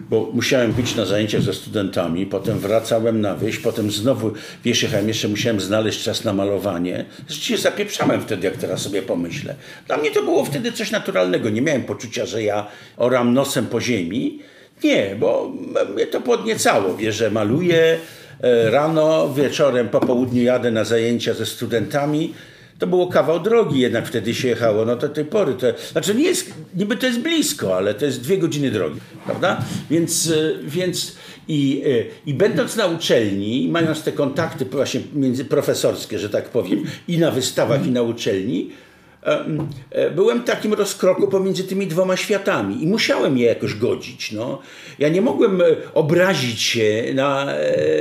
[0.00, 4.32] bo musiałem być na zajęciach ze studentami, potem wracałem na wieś, potem znowu,
[4.64, 7.04] wiesz, jechałem, jeszcze musiałem znaleźć czas na malowanie.
[7.28, 9.54] Zresztą zapieprzałem wtedy, jak teraz sobie pomyślę.
[9.86, 11.50] Dla mnie to było wtedy coś naturalnego.
[11.50, 14.38] Nie miałem poczucia, że ja oram nosem po ziemi.
[14.84, 15.52] Nie, bo
[15.94, 17.98] mnie to podniecało, wiesz, że maluję
[18.40, 22.34] e, rano, wieczorem, po południu jadę na zajęcia ze studentami
[22.78, 25.54] to było kawał drogi, jednak wtedy się jechało, no do tej pory.
[25.54, 29.60] To, znaczy nie jest, niby to jest blisko, ale to jest dwie godziny drogi, prawda?
[29.90, 31.16] Więc, e, więc
[31.48, 31.90] i, e,
[32.26, 37.30] i będąc na uczelni, mając te kontakty właśnie między profesorskie, że tak powiem, i na
[37.30, 38.70] wystawach, i na uczelni,
[39.90, 44.32] e, byłem w takim rozkroku pomiędzy tymi dwoma światami i musiałem je jakoś godzić.
[44.32, 44.58] No.
[44.98, 45.62] Ja nie mogłem
[45.94, 47.46] obrazić się na,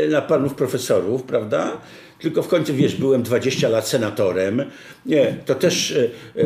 [0.09, 1.77] na panów profesorów, prawda?
[2.19, 4.63] Tylko w końcu, wiesz, byłem 20 lat senatorem,
[5.05, 6.41] nie, to też e, e,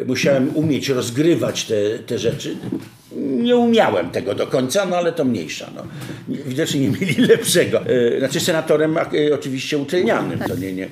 [0.00, 2.56] e, musiałem umieć rozgrywać te, te rzeczy.
[3.16, 5.70] Nie umiałem tego do końca, no ale to mniejsza.
[5.74, 5.82] No.
[6.28, 7.80] Widocznie nie mieli lepszego.
[7.86, 9.02] E, znaczy senatorem e,
[9.34, 10.88] oczywiście uczelnianym, to nie, nie.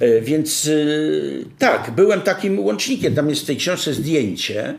[0.00, 0.70] E, więc
[1.58, 3.14] tak, byłem takim łącznikiem.
[3.14, 4.74] Tam jest w tej książce zdjęcie,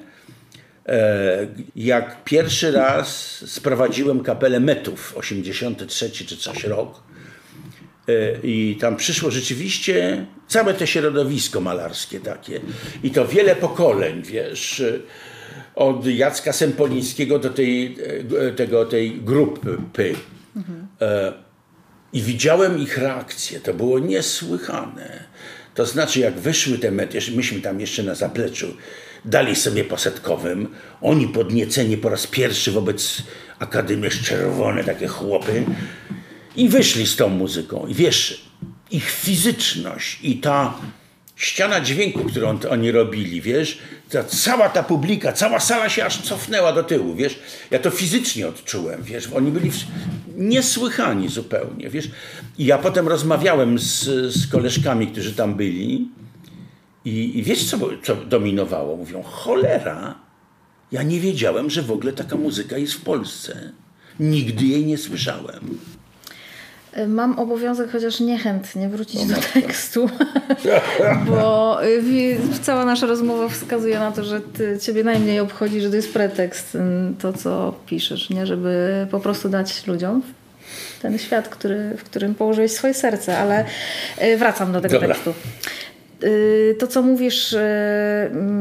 [1.76, 3.08] jak pierwszy raz
[3.48, 7.04] sprowadziłem kapelę Metów, 83 czy coś rok
[8.44, 12.60] I tam przyszło rzeczywiście całe to środowisko malarskie takie.
[13.04, 14.84] I to wiele pokoleń, wiesz,
[15.76, 17.98] od Jacka Sempolińskiego do tej,
[18.48, 20.16] e, tego, tej grupy.
[20.56, 20.88] Mhm.
[22.14, 23.60] I widziałem ich reakcje.
[23.60, 25.24] To było niesłychane.
[25.76, 28.68] To znaczy, jak wyszły te metry, myśmy tam jeszcze na zapleczu
[29.26, 30.68] dali sobie posetkowym,
[31.02, 33.24] oni podnieceni po raz pierwszy wobec
[33.60, 35.66] Akademii Czerwone, takie chłopy,
[36.58, 37.88] i wyszli z tą muzyką.
[37.88, 38.46] I wiesz,
[38.92, 40.78] ich fizyczność i ta
[41.36, 43.78] ściana dźwięku, którą oni robili, wiesz,
[44.10, 47.40] ta, cała ta publika, cała sala się aż cofnęła do tyłu, wiesz,
[47.72, 49.72] ja to fizycznie odczułem, wiesz, oni byli
[50.38, 52.10] niesłychani zupełnie, wiesz,
[52.58, 56.10] i ja potem rozmawiałem z, z koleżkami, którzy tam byli
[57.06, 58.98] i, i wiesz, co, co dominowało?
[58.98, 60.16] Mówią, cholera,
[60.92, 63.72] ja nie wiedziałem, że w ogóle taka muzyka jest w Polsce.
[64.20, 65.78] Nigdy jej nie słyszałem.
[67.08, 70.10] Mam obowiązek chociaż niechętnie wrócić do tekstu,
[71.30, 75.96] bo y, cała nasza rozmowa wskazuje na to, że ty, ciebie najmniej obchodzi, że to
[75.96, 76.78] jest pretekst,
[77.20, 78.46] to co piszesz, nie?
[78.46, 80.22] żeby po prostu dać ludziom
[81.02, 83.66] ten świat, który, w którym położyłeś swoje serce, ale
[84.24, 85.08] y, wracam do tego Dobra.
[85.16, 85.34] tekstu.
[86.24, 87.60] Y, to, co mówisz, y,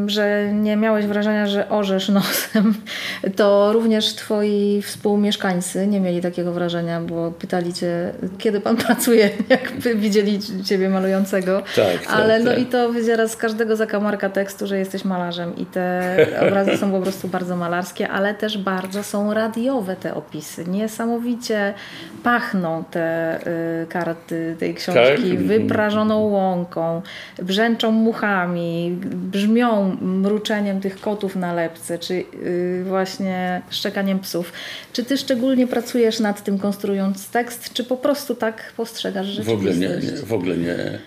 [0.07, 2.75] że nie miałeś wrażenia, że orzesz nosem,
[3.37, 9.72] to również twoi współmieszkańcy nie mieli takiego wrażenia, bo pytali cię, kiedy pan pracuje, jak
[9.97, 11.62] widzieli ciebie malującego.
[11.76, 12.61] Tak, Ale tak, no tak.
[12.61, 16.16] i to wydziera z każdego zakamarka tekstu, że jesteś malarzem i te
[16.49, 20.64] obrazy są po prostu bardzo malarskie, ale też bardzo są radiowe te opisy.
[20.64, 21.74] Niesamowicie
[22.22, 23.39] pachną te
[23.83, 25.43] y, karty tej książki Tak?
[25.43, 27.03] wyprażoną łąką,
[27.47, 34.53] brzęczą muchami, brzmią mruczeniem tych kotów na lepce, czy y, właśnie szczekaniem psów.
[34.92, 39.74] Czy ty szczególnie pracujesz nad tym, konstruując tekst, czy po prostu tak postrzegasz W ogóle
[39.74, 40.20] nie, rzeczywistość?
[40.22, 40.99] nie, w ogóle nie.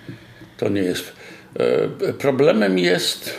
[0.57, 1.13] To nie jest.
[2.09, 3.33] E, Problemem jest.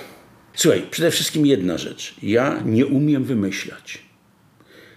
[0.55, 2.15] Słuchaj, przede wszystkim jedna rzecz.
[2.23, 4.09] Ja nie umiem wymyślać.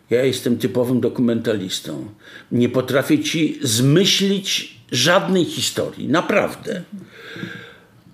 [0.10, 2.06] Ja jestem typowym dokumentalistą.
[2.52, 6.08] Nie potrafię ci zmyślić żadnej historii.
[6.10, 6.82] Naprawdę.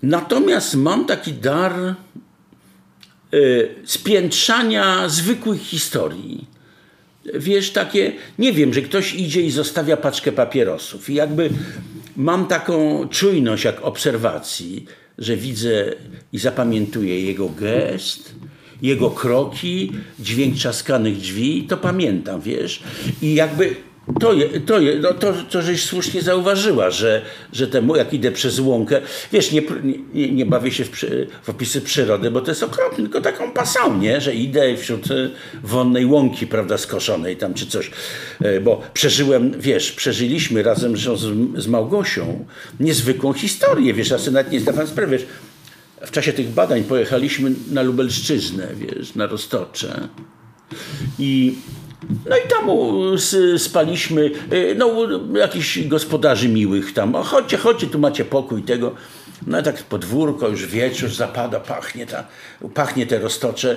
[0.02, 1.94] Natomiast mam taki dar
[3.34, 6.46] y, spiętrzania zwykłych historii.
[7.34, 11.10] Wiesz, takie, nie wiem, że ktoś idzie i zostawia paczkę papierosów.
[11.10, 11.50] I jakby
[12.16, 14.86] mam taką czujność jak obserwacji,
[15.18, 15.92] że widzę
[16.32, 18.34] i zapamiętuję jego gest,
[18.82, 22.82] jego kroki, dźwięk trzaskanych drzwi, to pamiętam, wiesz.
[23.22, 23.76] I jakby
[24.20, 28.32] to, je, to, je, no to, to żeś słusznie zauważyła, że, że temu, jak idę
[28.32, 29.00] przez łąkę,
[29.32, 29.62] wiesz, nie,
[30.14, 30.90] nie, nie bawię się w,
[31.42, 34.20] w opisy przyrody, bo to jest okropne, tylko taką pasą, nie?
[34.20, 35.30] że idę wśród e,
[35.62, 37.90] wonnej łąki, prawda, skoszonej tam czy coś,
[38.40, 41.20] E, bo przeżyłem, wiesz, przeżyliśmy razem z,
[41.56, 42.44] z Małgosią
[42.80, 45.26] niezwykłą historię, wiesz, ja sobie nawet nie zdawałem sprawy, wiesz,
[46.06, 50.08] w czasie tych badań pojechaliśmy na Lubelszczyznę, wiesz, na Roztocze
[51.18, 51.54] i
[52.02, 52.68] no i tam
[53.58, 58.94] spaliśmy, y, no jakichś gospodarzy miłych tam, o, chodźcie, chodźcie, tu macie pokój tego.
[59.46, 62.24] No i tak podwórko, już wieczór zapada, pachnie, ta,
[62.74, 63.76] pachnie te roztocze.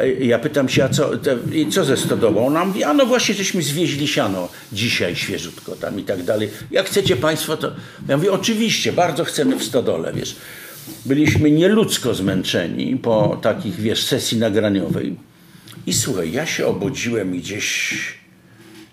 [0.00, 1.36] Y, Ja pytam się, a co, te,
[1.70, 2.46] co ze stodołą?
[2.46, 6.50] Ona mówi, a no właśnie, żeśmy zwieźli siano dzisiaj świeżutko tam i tak dalej.
[6.70, 7.72] Jak chcecie państwo, to...
[8.08, 10.36] Ja mówię, oczywiście, bardzo chcemy w stodole, wiesz.
[11.06, 15.16] Byliśmy nieludzko zmęczeni po takich, wiesz, sesji nagraniowej.
[15.86, 17.94] I słuchaj, ja się obudziłem gdzieś,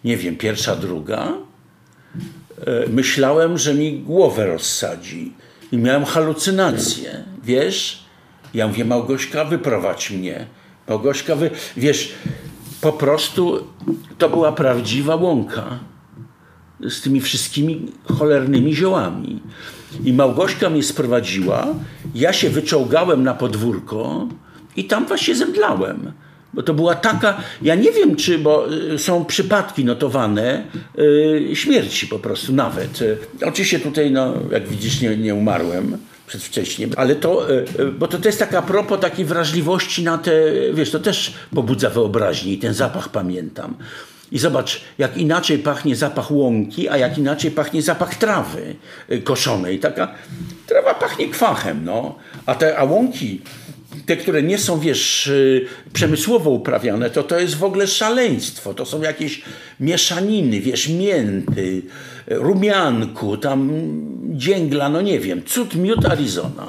[0.03, 1.33] nie wiem, pierwsza, druga.
[2.65, 5.33] E, Myślałem, że mi głowę rozsadzi.
[5.71, 8.03] I miałem halucynacje, wiesz?
[8.53, 10.47] Ja mówię, Małgośka, wyprowadź mnie.
[10.89, 11.49] Małgośka, wy...
[11.77, 12.11] wiesz,
[12.81, 13.67] po prostu
[14.17, 15.79] to była prawdziwa łąka
[16.89, 19.41] z tymi wszystkimi cholernymi ziołami.
[20.03, 21.67] I Małgośka mnie sprowadziła,
[22.15, 24.27] ja się wyczołgałem na podwórko
[24.75, 26.11] i tam właśnie zemdlałem.
[26.53, 30.63] Bo to była taka, ja nie wiem czy, bo y, są przypadki notowane
[30.99, 33.01] y, śmierci po prostu nawet.
[33.01, 35.97] Y, Oczywiście tutaj, no, jak widzisz, nie, nie umarłem
[36.27, 37.47] przedwcześnie, ale to,
[37.99, 40.31] bo to, to jest taka propos takiej wrażliwości na te,
[40.73, 43.75] wiesz, to też pobudza wyobraźnię i ten zapach pamiętam.
[44.31, 48.75] I zobacz, jak inaczej pachnie zapach łąki, a jak inaczej pachnie zapach trawy
[49.23, 49.79] koszonej.
[49.79, 50.13] Taka
[50.67, 52.15] trawa pachnie kwachem, no.
[52.45, 53.41] A te a łąki,
[54.05, 58.73] te, które nie są, wiesz, y, przemysłowo uprawiane, to to jest w ogóle szaleństwo.
[58.73, 59.41] To są jakieś
[59.79, 61.81] mieszaniny, wiesz, mięty,
[62.27, 63.71] rumianku, tam
[64.31, 66.65] dzięgla, no nie wiem, cud miód Arizona.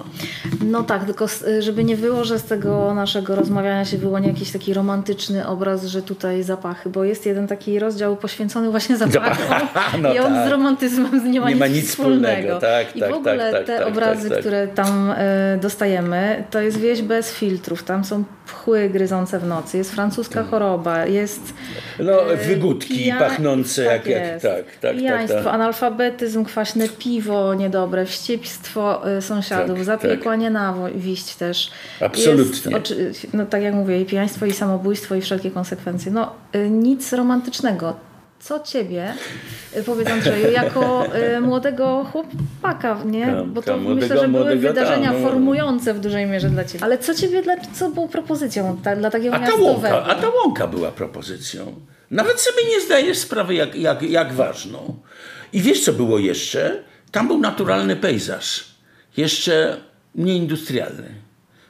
[0.65, 1.27] No tak, tylko
[1.59, 6.03] żeby nie było, że z tego naszego rozmawiania się wyłoni jakiś taki romantyczny obraz, że
[6.03, 9.69] tutaj zapachy, bo jest jeden taki rozdział poświęcony właśnie zapachom
[10.03, 10.49] No i on tak.
[10.49, 13.67] z romantyzmem nie ma, Nie ma nic, wspólnego, tak, I tak, w ogóle tak, tak,
[13.67, 14.41] te tak, obrazy, tak, tak.
[14.41, 19.79] które tam e, dostajemy, to jest wieś bez filtrów, tam są pchły gryzące w nocy,
[19.79, 21.55] jest francuska choroba, jest
[21.99, 24.43] No, e, wygódki pija- pachnące jak, jak tak,
[24.81, 25.55] tak, tak, tak.
[25.55, 31.71] analfabetyzm, kwaśne piwo niedobre, wściekstwo y, sąsiadów, Tak, zapiekła nienawiść też.
[32.01, 32.73] Absolutnie.
[32.99, 36.13] Jest, no tak jak mówię, i pijaństwo, i samobójstwo, i wszelkie konsekwencje.
[36.13, 37.97] No y, nic romantycznego.
[38.41, 39.13] Co ciebie,
[39.77, 41.05] y, powiedz Andrzeju, jako
[41.41, 43.27] młodego chłopaka, nie?
[43.27, 45.29] Tam, Bo to tam, myślę, młodego- że były wydarzenia tam, no.
[45.29, 46.85] formujące w dużej mierze dla ciebie.
[46.85, 49.73] Ale co ciebie, dla, co było propozycją ta, dla takiego A ta, miastowego?
[49.73, 51.75] łąka, a ta łąka była propozycją.
[52.11, 54.95] Nawet sobie nie zdajesz sprawy, jak, jak, jak ważną.
[55.53, 56.83] I wiesz, co było jeszcze?
[57.13, 58.65] Tam był naturalny pejzaż.
[59.17, 59.77] Jeszcze
[60.15, 61.09] nieindustrialny.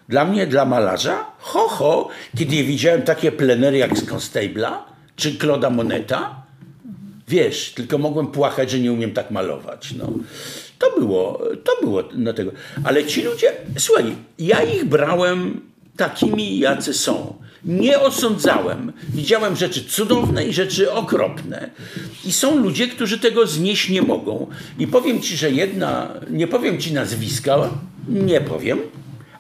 [0.09, 4.73] Dla mnie, dla malarza, ho, ho, kiedy widziałem takie plenery jak z Constable'a
[5.17, 6.43] czy Claude'a Moneta,
[7.29, 9.95] wiesz, tylko mogłem płakać, że nie umiem tak malować.
[9.99, 10.13] No.
[10.79, 12.53] To było, to było na tego.
[12.85, 15.61] Ale ci ludzie, słuchaj, ja ich brałem
[15.97, 17.35] takimi, jacy są.
[17.65, 18.93] Nie osądzałem.
[19.09, 21.71] Widziałem rzeczy cudowne i rzeczy okropne.
[22.25, 24.47] I są ludzie, którzy tego znieść nie mogą.
[24.79, 27.71] I powiem ci, że jedna, nie powiem ci nazwiska,
[28.09, 28.79] nie powiem,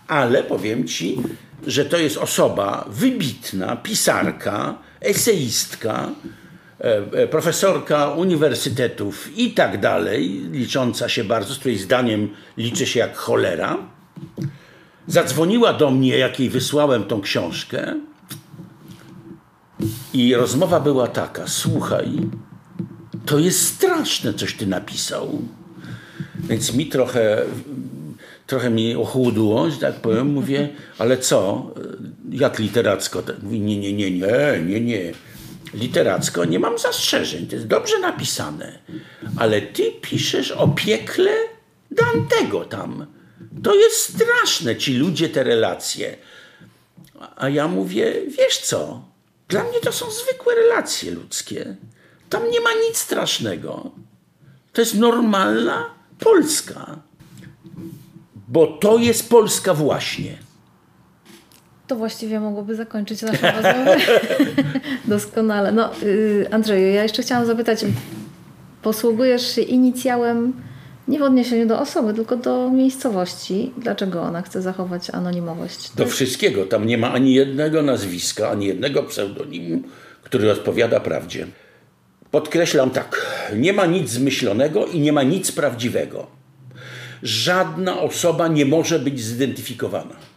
[0.08, 1.18] ale powiem ci,
[1.66, 6.10] że to jest osoba wybitna, pisarka, eseistka,
[6.80, 13.00] e, e, profesorka uniwersytetów i tak dalej, licząca się bardzo, z której zdaniem liczy się
[13.00, 13.78] jak cholera.
[15.06, 17.94] Zadzwoniła do mnie, jak jej wysłałem tą książkę,
[20.14, 22.08] i rozmowa była taka: Słuchaj,
[23.26, 25.42] to jest straszne, coś ty napisał.
[26.34, 27.42] Więc mi trochę,
[28.46, 30.32] trochę mi ochłudło, że tak powiem.
[30.32, 31.70] Mówię, ale co?
[32.30, 33.22] Jak literacko?
[33.42, 35.12] Mówi, nie, nie, nie, nie, nie, nie.
[35.74, 38.78] Literacko nie mam zastrzeżeń, to jest dobrze napisane.
[39.36, 41.30] Ale ty piszesz o piekle
[41.90, 43.06] Dantego tam.
[43.62, 46.16] To jest straszne, ci ludzie, te relacje.
[47.36, 49.04] A ja mówię, wiesz co?
[49.48, 51.76] Dla mnie to są zwykłe relacje ludzkie.
[52.28, 53.90] Tam nie ma nic strasznego.
[54.72, 56.98] To jest normalna Polska.
[58.48, 60.38] Bo to jest Polska właśnie.
[61.86, 63.96] To właściwie mogłoby zakończyć naszą rozmowę.
[65.04, 65.72] Doskonale.
[65.72, 67.84] No, yy, Andrzeju, ja jeszcze chciałam zapytać,
[68.82, 70.62] posługujesz się inicjałem
[71.08, 73.72] nie w odniesieniu do osoby, tylko do miejscowości.
[73.78, 75.90] Dlaczego ona chce zachować anonimowość?
[75.96, 76.66] Do wszystkiego.
[76.66, 79.82] Tam nie ma ani jednego nazwiska, ani jednego pseudonimu,
[80.22, 81.46] który odpowiada prawdzie.
[82.30, 83.26] Podkreślam tak,
[83.56, 86.26] nie ma nic zmyślonego i nie ma nic prawdziwego.
[87.22, 90.31] Żadna osoba nie może być zidentyfikowana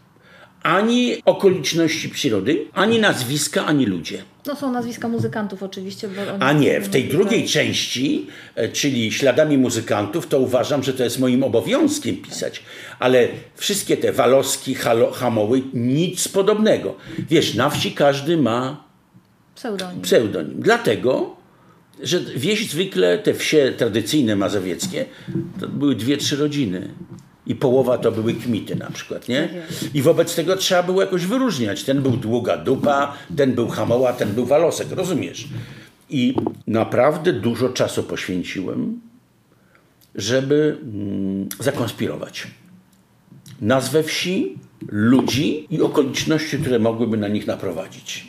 [0.65, 4.23] ani okoliczności przyrody, ani nazwiska, ani ludzie.
[4.45, 6.09] No są nazwiska muzykantów oczywiście.
[6.39, 11.19] A nie, w tej drugiej części, e, czyli śladami muzykantów, to uważam, że to jest
[11.19, 12.63] moim obowiązkiem pisać.
[12.99, 16.95] Ale wszystkie te Waloski, Halo, Hamoły, nic podobnego.
[17.29, 18.83] Wiesz, na wsi każdy ma
[19.55, 20.01] pseudonim.
[20.01, 20.55] pseudonim.
[20.59, 21.35] Dlatego,
[22.03, 25.05] że wieś zwykle, te wsie tradycyjne mazowieckie,
[25.59, 26.89] to były dwie, trzy rodziny
[27.47, 29.49] i połowa to były kmity na przykład, nie?
[29.93, 31.83] I wobec tego trzeba było jakoś wyróżniać.
[31.83, 35.47] Ten był długa dupa, ten był hamoła, ten był walosek, rozumiesz?
[36.09, 36.35] I
[36.67, 39.01] naprawdę dużo czasu poświęciłem,
[40.15, 42.47] żeby mm, zakonspirować
[43.61, 48.27] nazwę wsi, ludzi i okoliczności, które mogłyby na nich naprowadzić.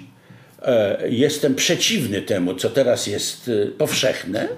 [0.63, 4.49] E, jestem przeciwny temu, co teraz jest e, powszechne.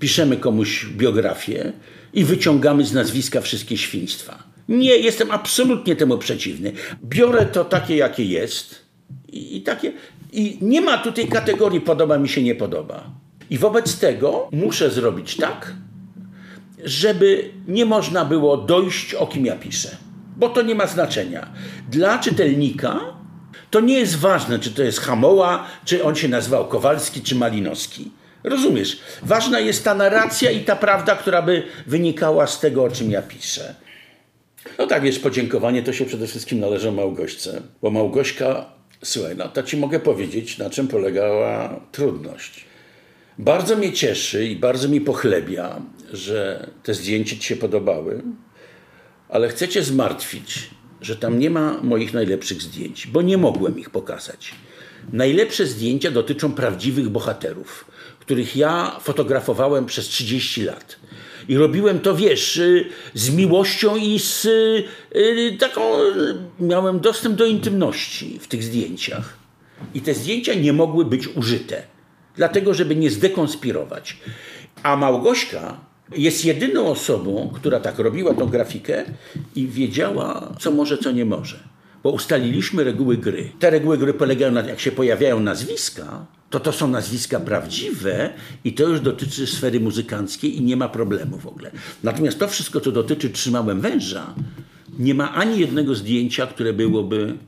[0.00, 1.72] Piszemy komuś biografię,
[2.14, 4.42] i wyciągamy z nazwiska wszystkie świństwa.
[4.68, 6.72] Nie, jestem absolutnie temu przeciwny.
[7.04, 8.84] Biorę to takie, jakie jest
[9.32, 9.92] i, i takie.
[10.32, 13.10] I nie ma tutaj kategorii podoba mi się, nie podoba.
[13.50, 15.74] I wobec tego muszę zrobić tak,
[16.84, 19.96] żeby nie można było dojść, o kim ja piszę.
[20.36, 21.48] Bo to nie ma znaczenia.
[21.90, 23.00] Dla czytelnika
[23.70, 28.10] to nie jest ważne, czy to jest Hamoła, czy on się nazywał Kowalski, czy Malinowski.
[28.44, 28.98] Rozumiesz?
[29.22, 33.22] Ważna jest ta narracja i ta prawda, która by wynikała z tego, o czym ja
[33.22, 33.74] piszę.
[34.78, 38.66] No tak, wiesz, podziękowanie to się przede wszystkim należy Małgośce, bo Małgośka,
[39.02, 42.64] słuchaj, no to ci mogę powiedzieć, na czym polegała trudność.
[43.38, 45.82] Bardzo mnie cieszy i bardzo mi pochlebia,
[46.12, 48.22] że te zdjęcia ci się podobały,
[49.28, 50.70] ale chcę cię zmartwić,
[51.00, 54.54] że tam nie ma moich najlepszych zdjęć, bo nie mogłem ich pokazać.
[55.12, 57.93] Najlepsze zdjęcia dotyczą prawdziwych bohaterów
[58.24, 60.96] których ja fotografowałem przez 30 lat.
[61.48, 65.80] I robiłem to, wiesz, y, z miłością i z y, taką.
[66.60, 69.36] Miałem dostęp do intymności w tych zdjęciach.
[69.94, 71.82] I te zdjęcia nie mogły być użyte,
[72.36, 74.16] dlatego, żeby nie zdekonspirować.
[74.82, 75.80] A Małgośka
[76.16, 79.04] jest jedyną osobą, która tak robiła tą grafikę
[79.56, 81.56] i wiedziała, co może, co nie może.
[82.02, 83.52] Bo ustaliliśmy reguły gry.
[83.58, 88.30] Te reguły gry polegają na, jak się pojawiają nazwiska, to to są nazwiska prawdziwe
[88.64, 91.70] i to już dotyczy sfery muzykanckiej i nie ma problemu w ogóle.
[92.02, 94.34] Natomiast to wszystko, co dotyczy Trzymałem Węża,
[94.98, 97.38] nie ma ani jednego zdjęcia, które byłoby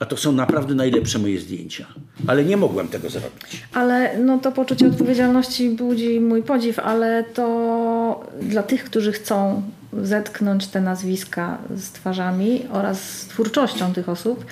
[0.00, 1.86] a to są naprawdę najlepsze moje zdjęcia.
[2.26, 3.62] Ale nie mogłem tego zrobić.
[3.74, 9.62] Ale no to poczucie odpowiedzialności budzi mój podziw, ale to dla tych, którzy chcą
[9.92, 14.46] zetknąć te nazwiska z twarzami oraz z twórczością tych osób,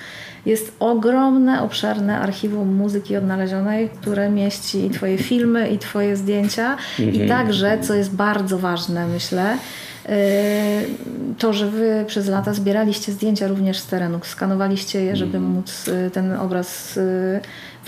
[0.45, 7.25] jest ogromne, obszerne archiwum muzyki odnalezionej, które mieści i Twoje filmy, i Twoje zdjęcia, mhm.
[7.25, 9.57] i także, co jest bardzo ważne, myślę,
[11.37, 15.51] To, że wy przez lata zbieraliście zdjęcia również z terenu, skanowaliście je, żeby Mm.
[15.51, 17.39] móc y, ten obraz y,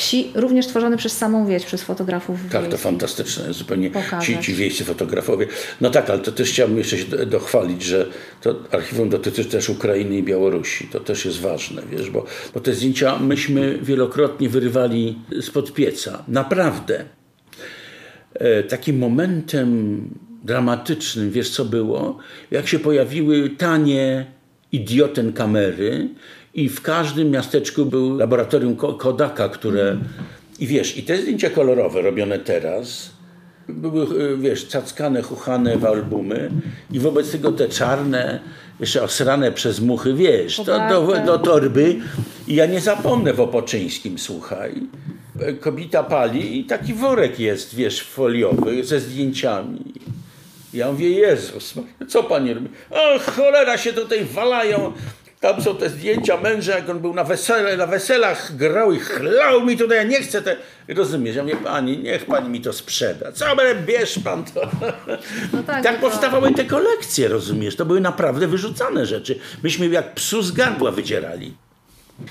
[0.02, 2.80] wsi, również tworzony przez samą wieś, przez fotografów Tak, to wiejskich.
[2.82, 4.26] fantastyczne jest zupełnie Pokazać.
[4.26, 5.47] ci, ci wiejscy fotografowie.
[5.82, 8.08] No tak, ale to też chciałbym jeszcze się do- dochwalić, że
[8.41, 10.88] to archiwum dotyczy też Ukrainy i Białorusi.
[10.88, 16.24] To też jest ważne, wiesz, bo, bo te zdjęcia myśmy wielokrotnie wyrywali spod pieca.
[16.28, 17.06] Naprawdę.
[18.34, 19.99] E, takim momentem
[20.43, 22.18] dramatycznym, wiesz co było?
[22.52, 24.26] Jak się pojawiły tanie
[24.72, 26.10] idioten kamery
[26.54, 29.97] i w każdym miasteczku był laboratorium Ko- Kodaka, które...
[30.60, 33.12] I wiesz, i te zdjęcia kolorowe robione teraz
[33.70, 36.52] były, e, wiesz, cackane, chuchane w albumy
[36.91, 38.39] i wobec tego te czarne,
[38.80, 41.26] jeszcze osrane przez muchy, wiesz, to do, Poparte.
[41.26, 41.95] do torby.
[42.47, 44.74] I ja nie zapomnę w Opoczyńskim, słuchaj.
[45.39, 49.93] E, Kobieta pali i taki worek jest, wiesz, foliowy ze zdjęciami.
[50.74, 51.74] Ja mówię, Jezus,
[52.08, 52.68] co pani robi?
[52.91, 54.93] O, cholera się tutaj walają.
[55.42, 59.66] Tam są te zdjęcia męża, jak on był na, wesele, na weselach, grał i chlał
[59.66, 60.56] mi tutaj, ja nie chcę te...
[60.88, 61.36] Rozumiesz?
[61.36, 63.32] Ja mówię, pani, niech pani mi to sprzeda.
[63.32, 64.62] Co, ale bierz pan to.
[65.54, 67.76] No tak, tak no to- powstawały te kolekcje, rozumiesz?
[67.76, 69.39] To były naprawdę wyrzucane rzeczy.
[69.64, 71.54] Myśmy jak psu z gardła wydzierali.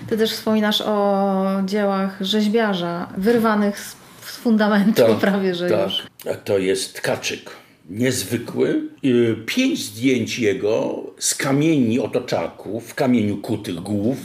[0.09, 3.97] Ty też wspominasz o dziełach rzeźbiarza, wyrwanych z,
[4.27, 6.03] z fundamentu prawie, że już.
[6.31, 7.51] A to jest tkaczyk.
[7.91, 8.83] Niezwykły.
[9.05, 14.17] Y, Pięć zdjęć jego z kamieni otoczaków, w kamieniu kutych głów,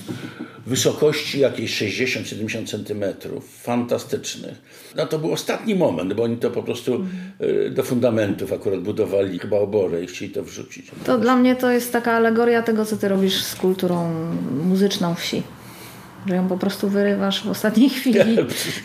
[0.66, 3.62] wysokości jakieś 60-70 centymetrów.
[3.62, 4.62] Fantastycznych.
[4.96, 7.06] No to był ostatni moment, bo oni to po prostu
[7.42, 10.92] y, do fundamentów akurat budowali chyba oborę i chcieli to wrzucić.
[11.06, 14.14] To dla mnie to jest taka alegoria tego, co ty robisz z kulturą
[14.66, 15.44] muzyczną wsi.
[16.26, 18.20] Że ją po prostu wyrywasz w ostatniej chwili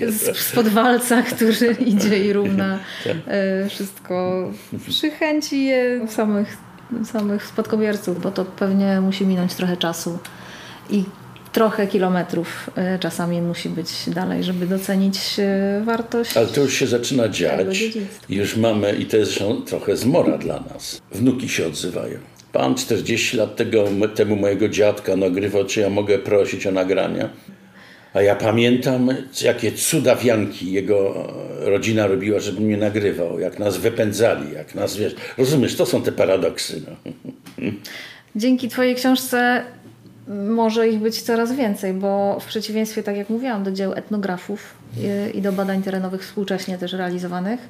[0.09, 2.78] z, spod walca, który idzie i równa
[3.26, 4.51] e, wszystko.
[4.88, 6.57] Przychęci je samych,
[7.05, 10.18] samych spadkobierców, bo to pewnie musi minąć trochę czasu
[10.91, 11.05] i
[11.53, 16.36] trochę kilometrów e, czasami musi być dalej, żeby docenić e, wartość.
[16.36, 17.84] Ale to już się zaczyna dziać.
[18.28, 21.03] Już mamy, i to jest trochę zmora dla nas.
[21.12, 22.18] Wnuki się odzywają.
[22.53, 23.85] Pan 40 lat tego,
[24.15, 27.29] temu mojego dziadka nagrywał, czy ja mogę prosić o nagrania.
[28.15, 29.11] A ja pamiętam,
[29.43, 31.29] jakie cudawianki jego
[31.61, 33.41] rodzina robiła, żeby mnie nagrywał.
[33.41, 35.15] Jak nas wypędzali, jak nas, wiesz...
[35.39, 36.83] Rozumiesz, to są te paradoksy.
[36.89, 37.13] No.
[38.37, 39.63] Dzięki Twojej książce
[40.49, 44.75] może ich być coraz więcej, bo w przeciwieństwie, tak jak mówiłam, do dzieł etnografów
[45.35, 47.61] i- do badań terenowych współcześnie też realizowanych,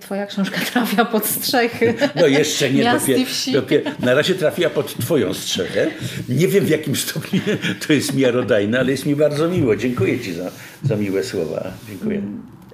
[0.00, 3.20] Twoja książka trafia pod strzechy No jeszcze nie, dopiero,
[3.52, 5.90] dopiero, na razie trafiła pod twoją strzechę.
[6.28, 7.40] Nie wiem w jakim stopniu
[7.86, 9.76] to jest miarodajne, ale jest mi bardzo miło.
[9.76, 10.50] Dziękuję ci za,
[10.82, 11.70] za miłe słowa.
[11.88, 12.22] Dziękuję.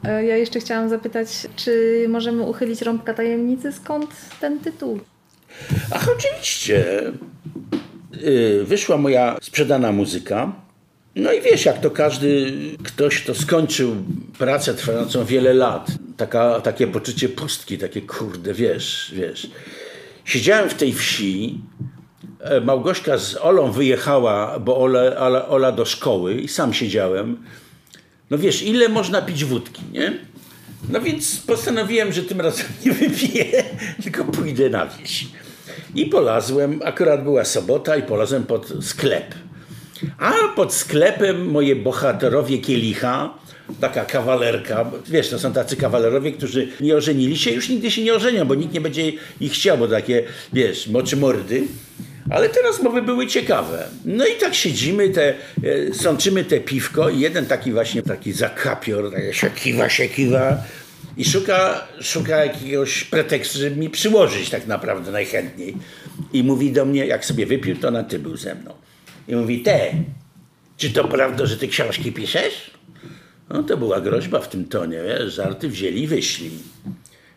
[0.05, 4.11] E, Ja jeszcze chciałam zapytać, czy możemy uchylić rąbka tajemnicy, skąd
[4.41, 5.01] ten tytuł?
[5.91, 6.85] Ach, oczywiście.
[8.21, 10.53] Yy, Wyszła moja sprzedana muzyka.
[11.17, 12.53] No i wiesz, jak to każdy
[12.85, 13.97] ktoś, kto skończył
[14.39, 15.87] pracę trwającą wiele lat,
[16.19, 19.51] taka, takie poczucie pustki, takie kurde, wiesz, wiesz.
[20.25, 21.61] Siedziałem w tej wsi,
[22.41, 27.45] e, Małgośka z Olą wyjechała, bo Ola, Ola, Ola do szkoły i sam siedziałem.
[28.31, 30.19] No wiesz, ile można pić wódki, nie?
[30.89, 33.65] No więc postanowiłem, że tym razem nie wypiję,
[34.03, 35.27] tylko pójdę na wieś.
[35.95, 39.35] I polazłem, akurat była sobota i polazłem pod sklep.
[40.19, 43.35] A pod sklepem moje bohaterowie kielicha,
[43.81, 48.15] taka kawalerka, wiesz, to są tacy kawalerowie, którzy nie ożenili się, już nigdy się nie
[48.15, 51.63] ożenią, bo nikt nie będzie ich chciał, bo takie, wiesz, moczy mordy.
[52.31, 53.89] Ale te rozmowy były ciekawe.
[54.05, 59.13] No i tak siedzimy, te, e, sączymy te piwko i jeden taki właśnie taki zakapior,
[59.13, 60.65] tak się kiwa, się kiwa
[61.17, 65.77] i szuka, szuka jakiegoś pretekstu, żeby mi przyłożyć tak naprawdę najchętniej.
[66.33, 68.75] I mówi do mnie, jak sobie wypił, to na ty był ze mną.
[69.29, 69.91] I mówi, te,
[70.77, 72.78] czy to prawda, że ty książki piszesz?
[73.51, 76.51] No to była groźba w tym tonie, wiesz, żarty wzięli i wyszli.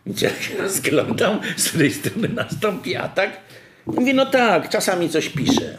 [0.06, 3.40] Więc ja się rozglądam, z której strony nastąpi atak.
[3.86, 5.78] Mówi, no tak, czasami coś piszę.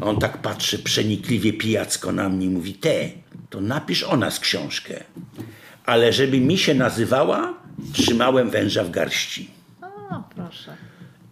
[0.00, 3.08] A on tak patrzy przenikliwie, pijacko na mnie i mówi, te,
[3.50, 5.04] to napisz o nas książkę.
[5.84, 7.54] Ale żeby mi się nazywała,
[7.92, 9.50] trzymałem węża w garści.
[9.82, 10.76] O, proszę.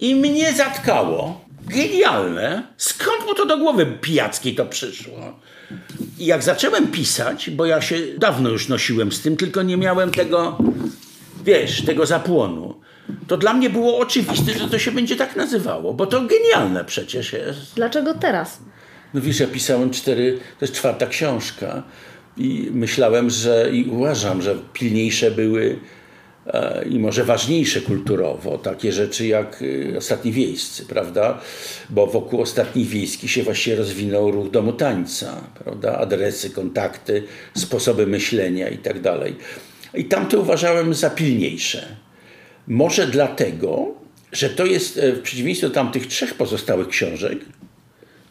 [0.01, 1.45] I mnie zatkało.
[1.67, 2.63] Genialne.
[2.77, 5.41] Skąd mu to do głowy pijackiej to przyszło?
[6.19, 10.11] I jak zacząłem pisać, bo ja się dawno już nosiłem z tym, tylko nie miałem
[10.11, 10.59] tego,
[11.45, 12.75] wiesz, tego zapłonu,
[13.27, 17.33] to dla mnie było oczywiste, że to się będzie tak nazywało, bo to genialne przecież
[17.33, 17.75] jest.
[17.77, 18.59] Dlaczego teraz?
[19.15, 21.83] No wiesz, ja pisałem cztery, to jest czwarta książka
[22.37, 25.79] i myślałem, że i uważam, że pilniejsze były
[26.91, 31.41] i może ważniejsze kulturowo, takie rzeczy jak y, Ostatni Wiejscy, prawda?
[31.91, 35.99] Bo wokół Ostatnich Wiejskich się właśnie rozwinął ruch domu tańca, prawda?
[35.99, 37.23] Adresy, kontakty,
[37.55, 39.37] sposoby myślenia i tak dalej.
[39.95, 41.97] I tamte uważałem za pilniejsze.
[42.69, 43.95] Może dlatego,
[44.33, 47.39] że to jest e, w przeciwieństwie do tamtych trzech pozostałych książek,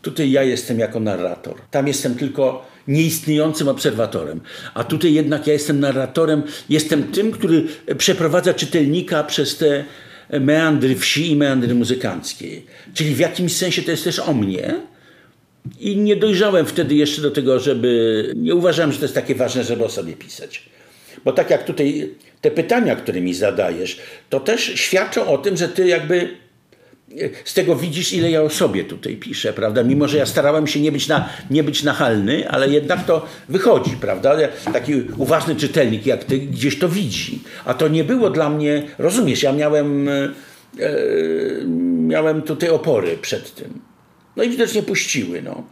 [0.04, 1.56] tutaj ja jestem jako narrator.
[1.72, 4.42] Tam jestem tylko nieistniejącym obserwatorem.
[4.74, 7.64] A tutaj jednak ja jestem narratorem, jestem tym, który
[7.98, 9.86] przeprowadza czytelnika przez te
[10.30, 12.62] meandry wsi i meandry muzykanckie.
[12.94, 14.76] Czyli w jakimś sensie to jest też o mnie.
[15.80, 18.34] I nie dojrzałem wtedy jeszcze do tego, żeby.
[18.36, 20.70] Nie uważałem, że to jest takie ważne, żeby o sobie pisać.
[21.26, 22.10] Bo tak jak tutaj
[22.42, 24.00] te pytania, które mi zadajesz,
[24.30, 26.43] to też świadczą o tym, że ty jakby
[27.46, 29.84] z tego widzisz, ile ja o sobie tutaj piszę, prawda?
[29.84, 33.92] Mimo, że ja starałem się nie być, na, nie być nachalny, ale jednak to wychodzi,
[34.02, 34.38] prawda?
[34.74, 37.40] Taki uważny czytelnik jak ty gdzieś to widzi.
[37.66, 40.30] A to nie było dla mnie, rozumiesz, ja miałem, e,
[41.98, 43.82] miałem tutaj opory przed tym.
[44.36, 45.64] No i widocznie puściły, no.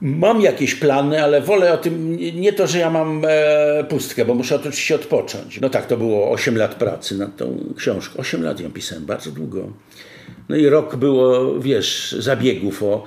[0.00, 4.34] Mam jakieś plany, ale wolę o tym, nie to, że ja mam e, pustkę, bo
[4.34, 5.60] muszę oczywiście odpocząć.
[5.60, 8.18] No tak, to było 8 lat pracy nad tą książką.
[8.18, 9.68] 8 lat ją pisałem, bardzo długo.
[10.48, 13.04] No i rok było, wiesz, zabiegów o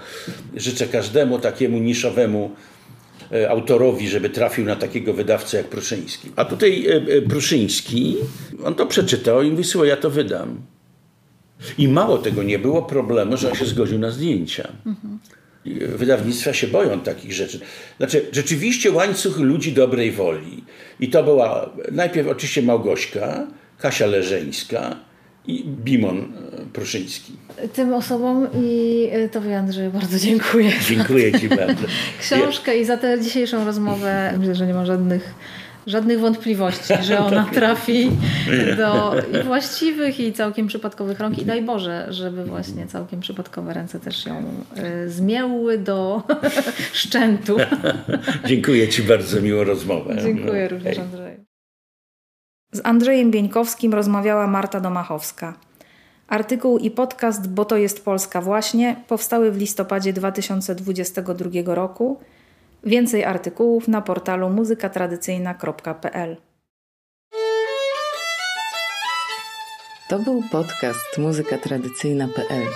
[0.55, 2.51] życzę każdemu takiemu niszowemu
[3.31, 6.31] e, autorowi, żeby trafił na takiego wydawcę jak Pruszyński.
[6.35, 8.15] A tutaj e, e, Pruszyński,
[8.63, 10.61] on to przeczytał i mówi, słuchaj, ja to wydam.
[11.77, 14.67] I mało tego, nie było problemu, że on się zgodził na zdjęcia.
[14.85, 15.19] Mhm.
[15.97, 17.59] Wydawnictwa się boją takich rzeczy.
[17.97, 20.63] Znaczy, rzeczywiście łańcuch ludzi dobrej woli.
[20.99, 23.47] I to była najpierw oczywiście Małgośka,
[23.77, 24.95] Kasia Leżeńska,
[25.47, 26.25] i Bimon e,
[26.73, 27.33] Pruszyński.
[27.73, 30.71] Tym osobom i e, Tobie Andrzeju bardzo dziękuję.
[30.87, 31.87] Dziękuję Ci bardzo.
[32.21, 34.33] Książkę i za tę dzisiejszą rozmowę.
[34.39, 35.33] Myślę, że nie ma żadnych
[35.87, 38.11] żadnych wątpliwości, że ona trafi
[38.77, 44.25] do właściwych i całkiem przypadkowych rąk i daj Boże, żeby właśnie całkiem przypadkowe ręce też
[44.25, 44.43] ją
[44.75, 46.23] e, zmiełły do
[46.93, 47.57] szczętu.
[48.45, 50.17] Dziękuję Ci bardzo, miło rozmowę.
[50.23, 51.34] Dziękuję również Andrzej.
[52.75, 55.53] Z Andrzejem Bieńkowskim rozmawiała Marta Domachowska.
[56.27, 62.19] Artykuł i podcast Bo to jest Polska właśnie powstały w listopadzie 2022 roku.
[62.83, 66.37] Więcej artykułów na portalu muzykatradycyjna.pl.
[70.09, 72.67] To był podcast muzykatradycyjna.pl.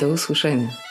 [0.00, 0.87] Do usłyszenia.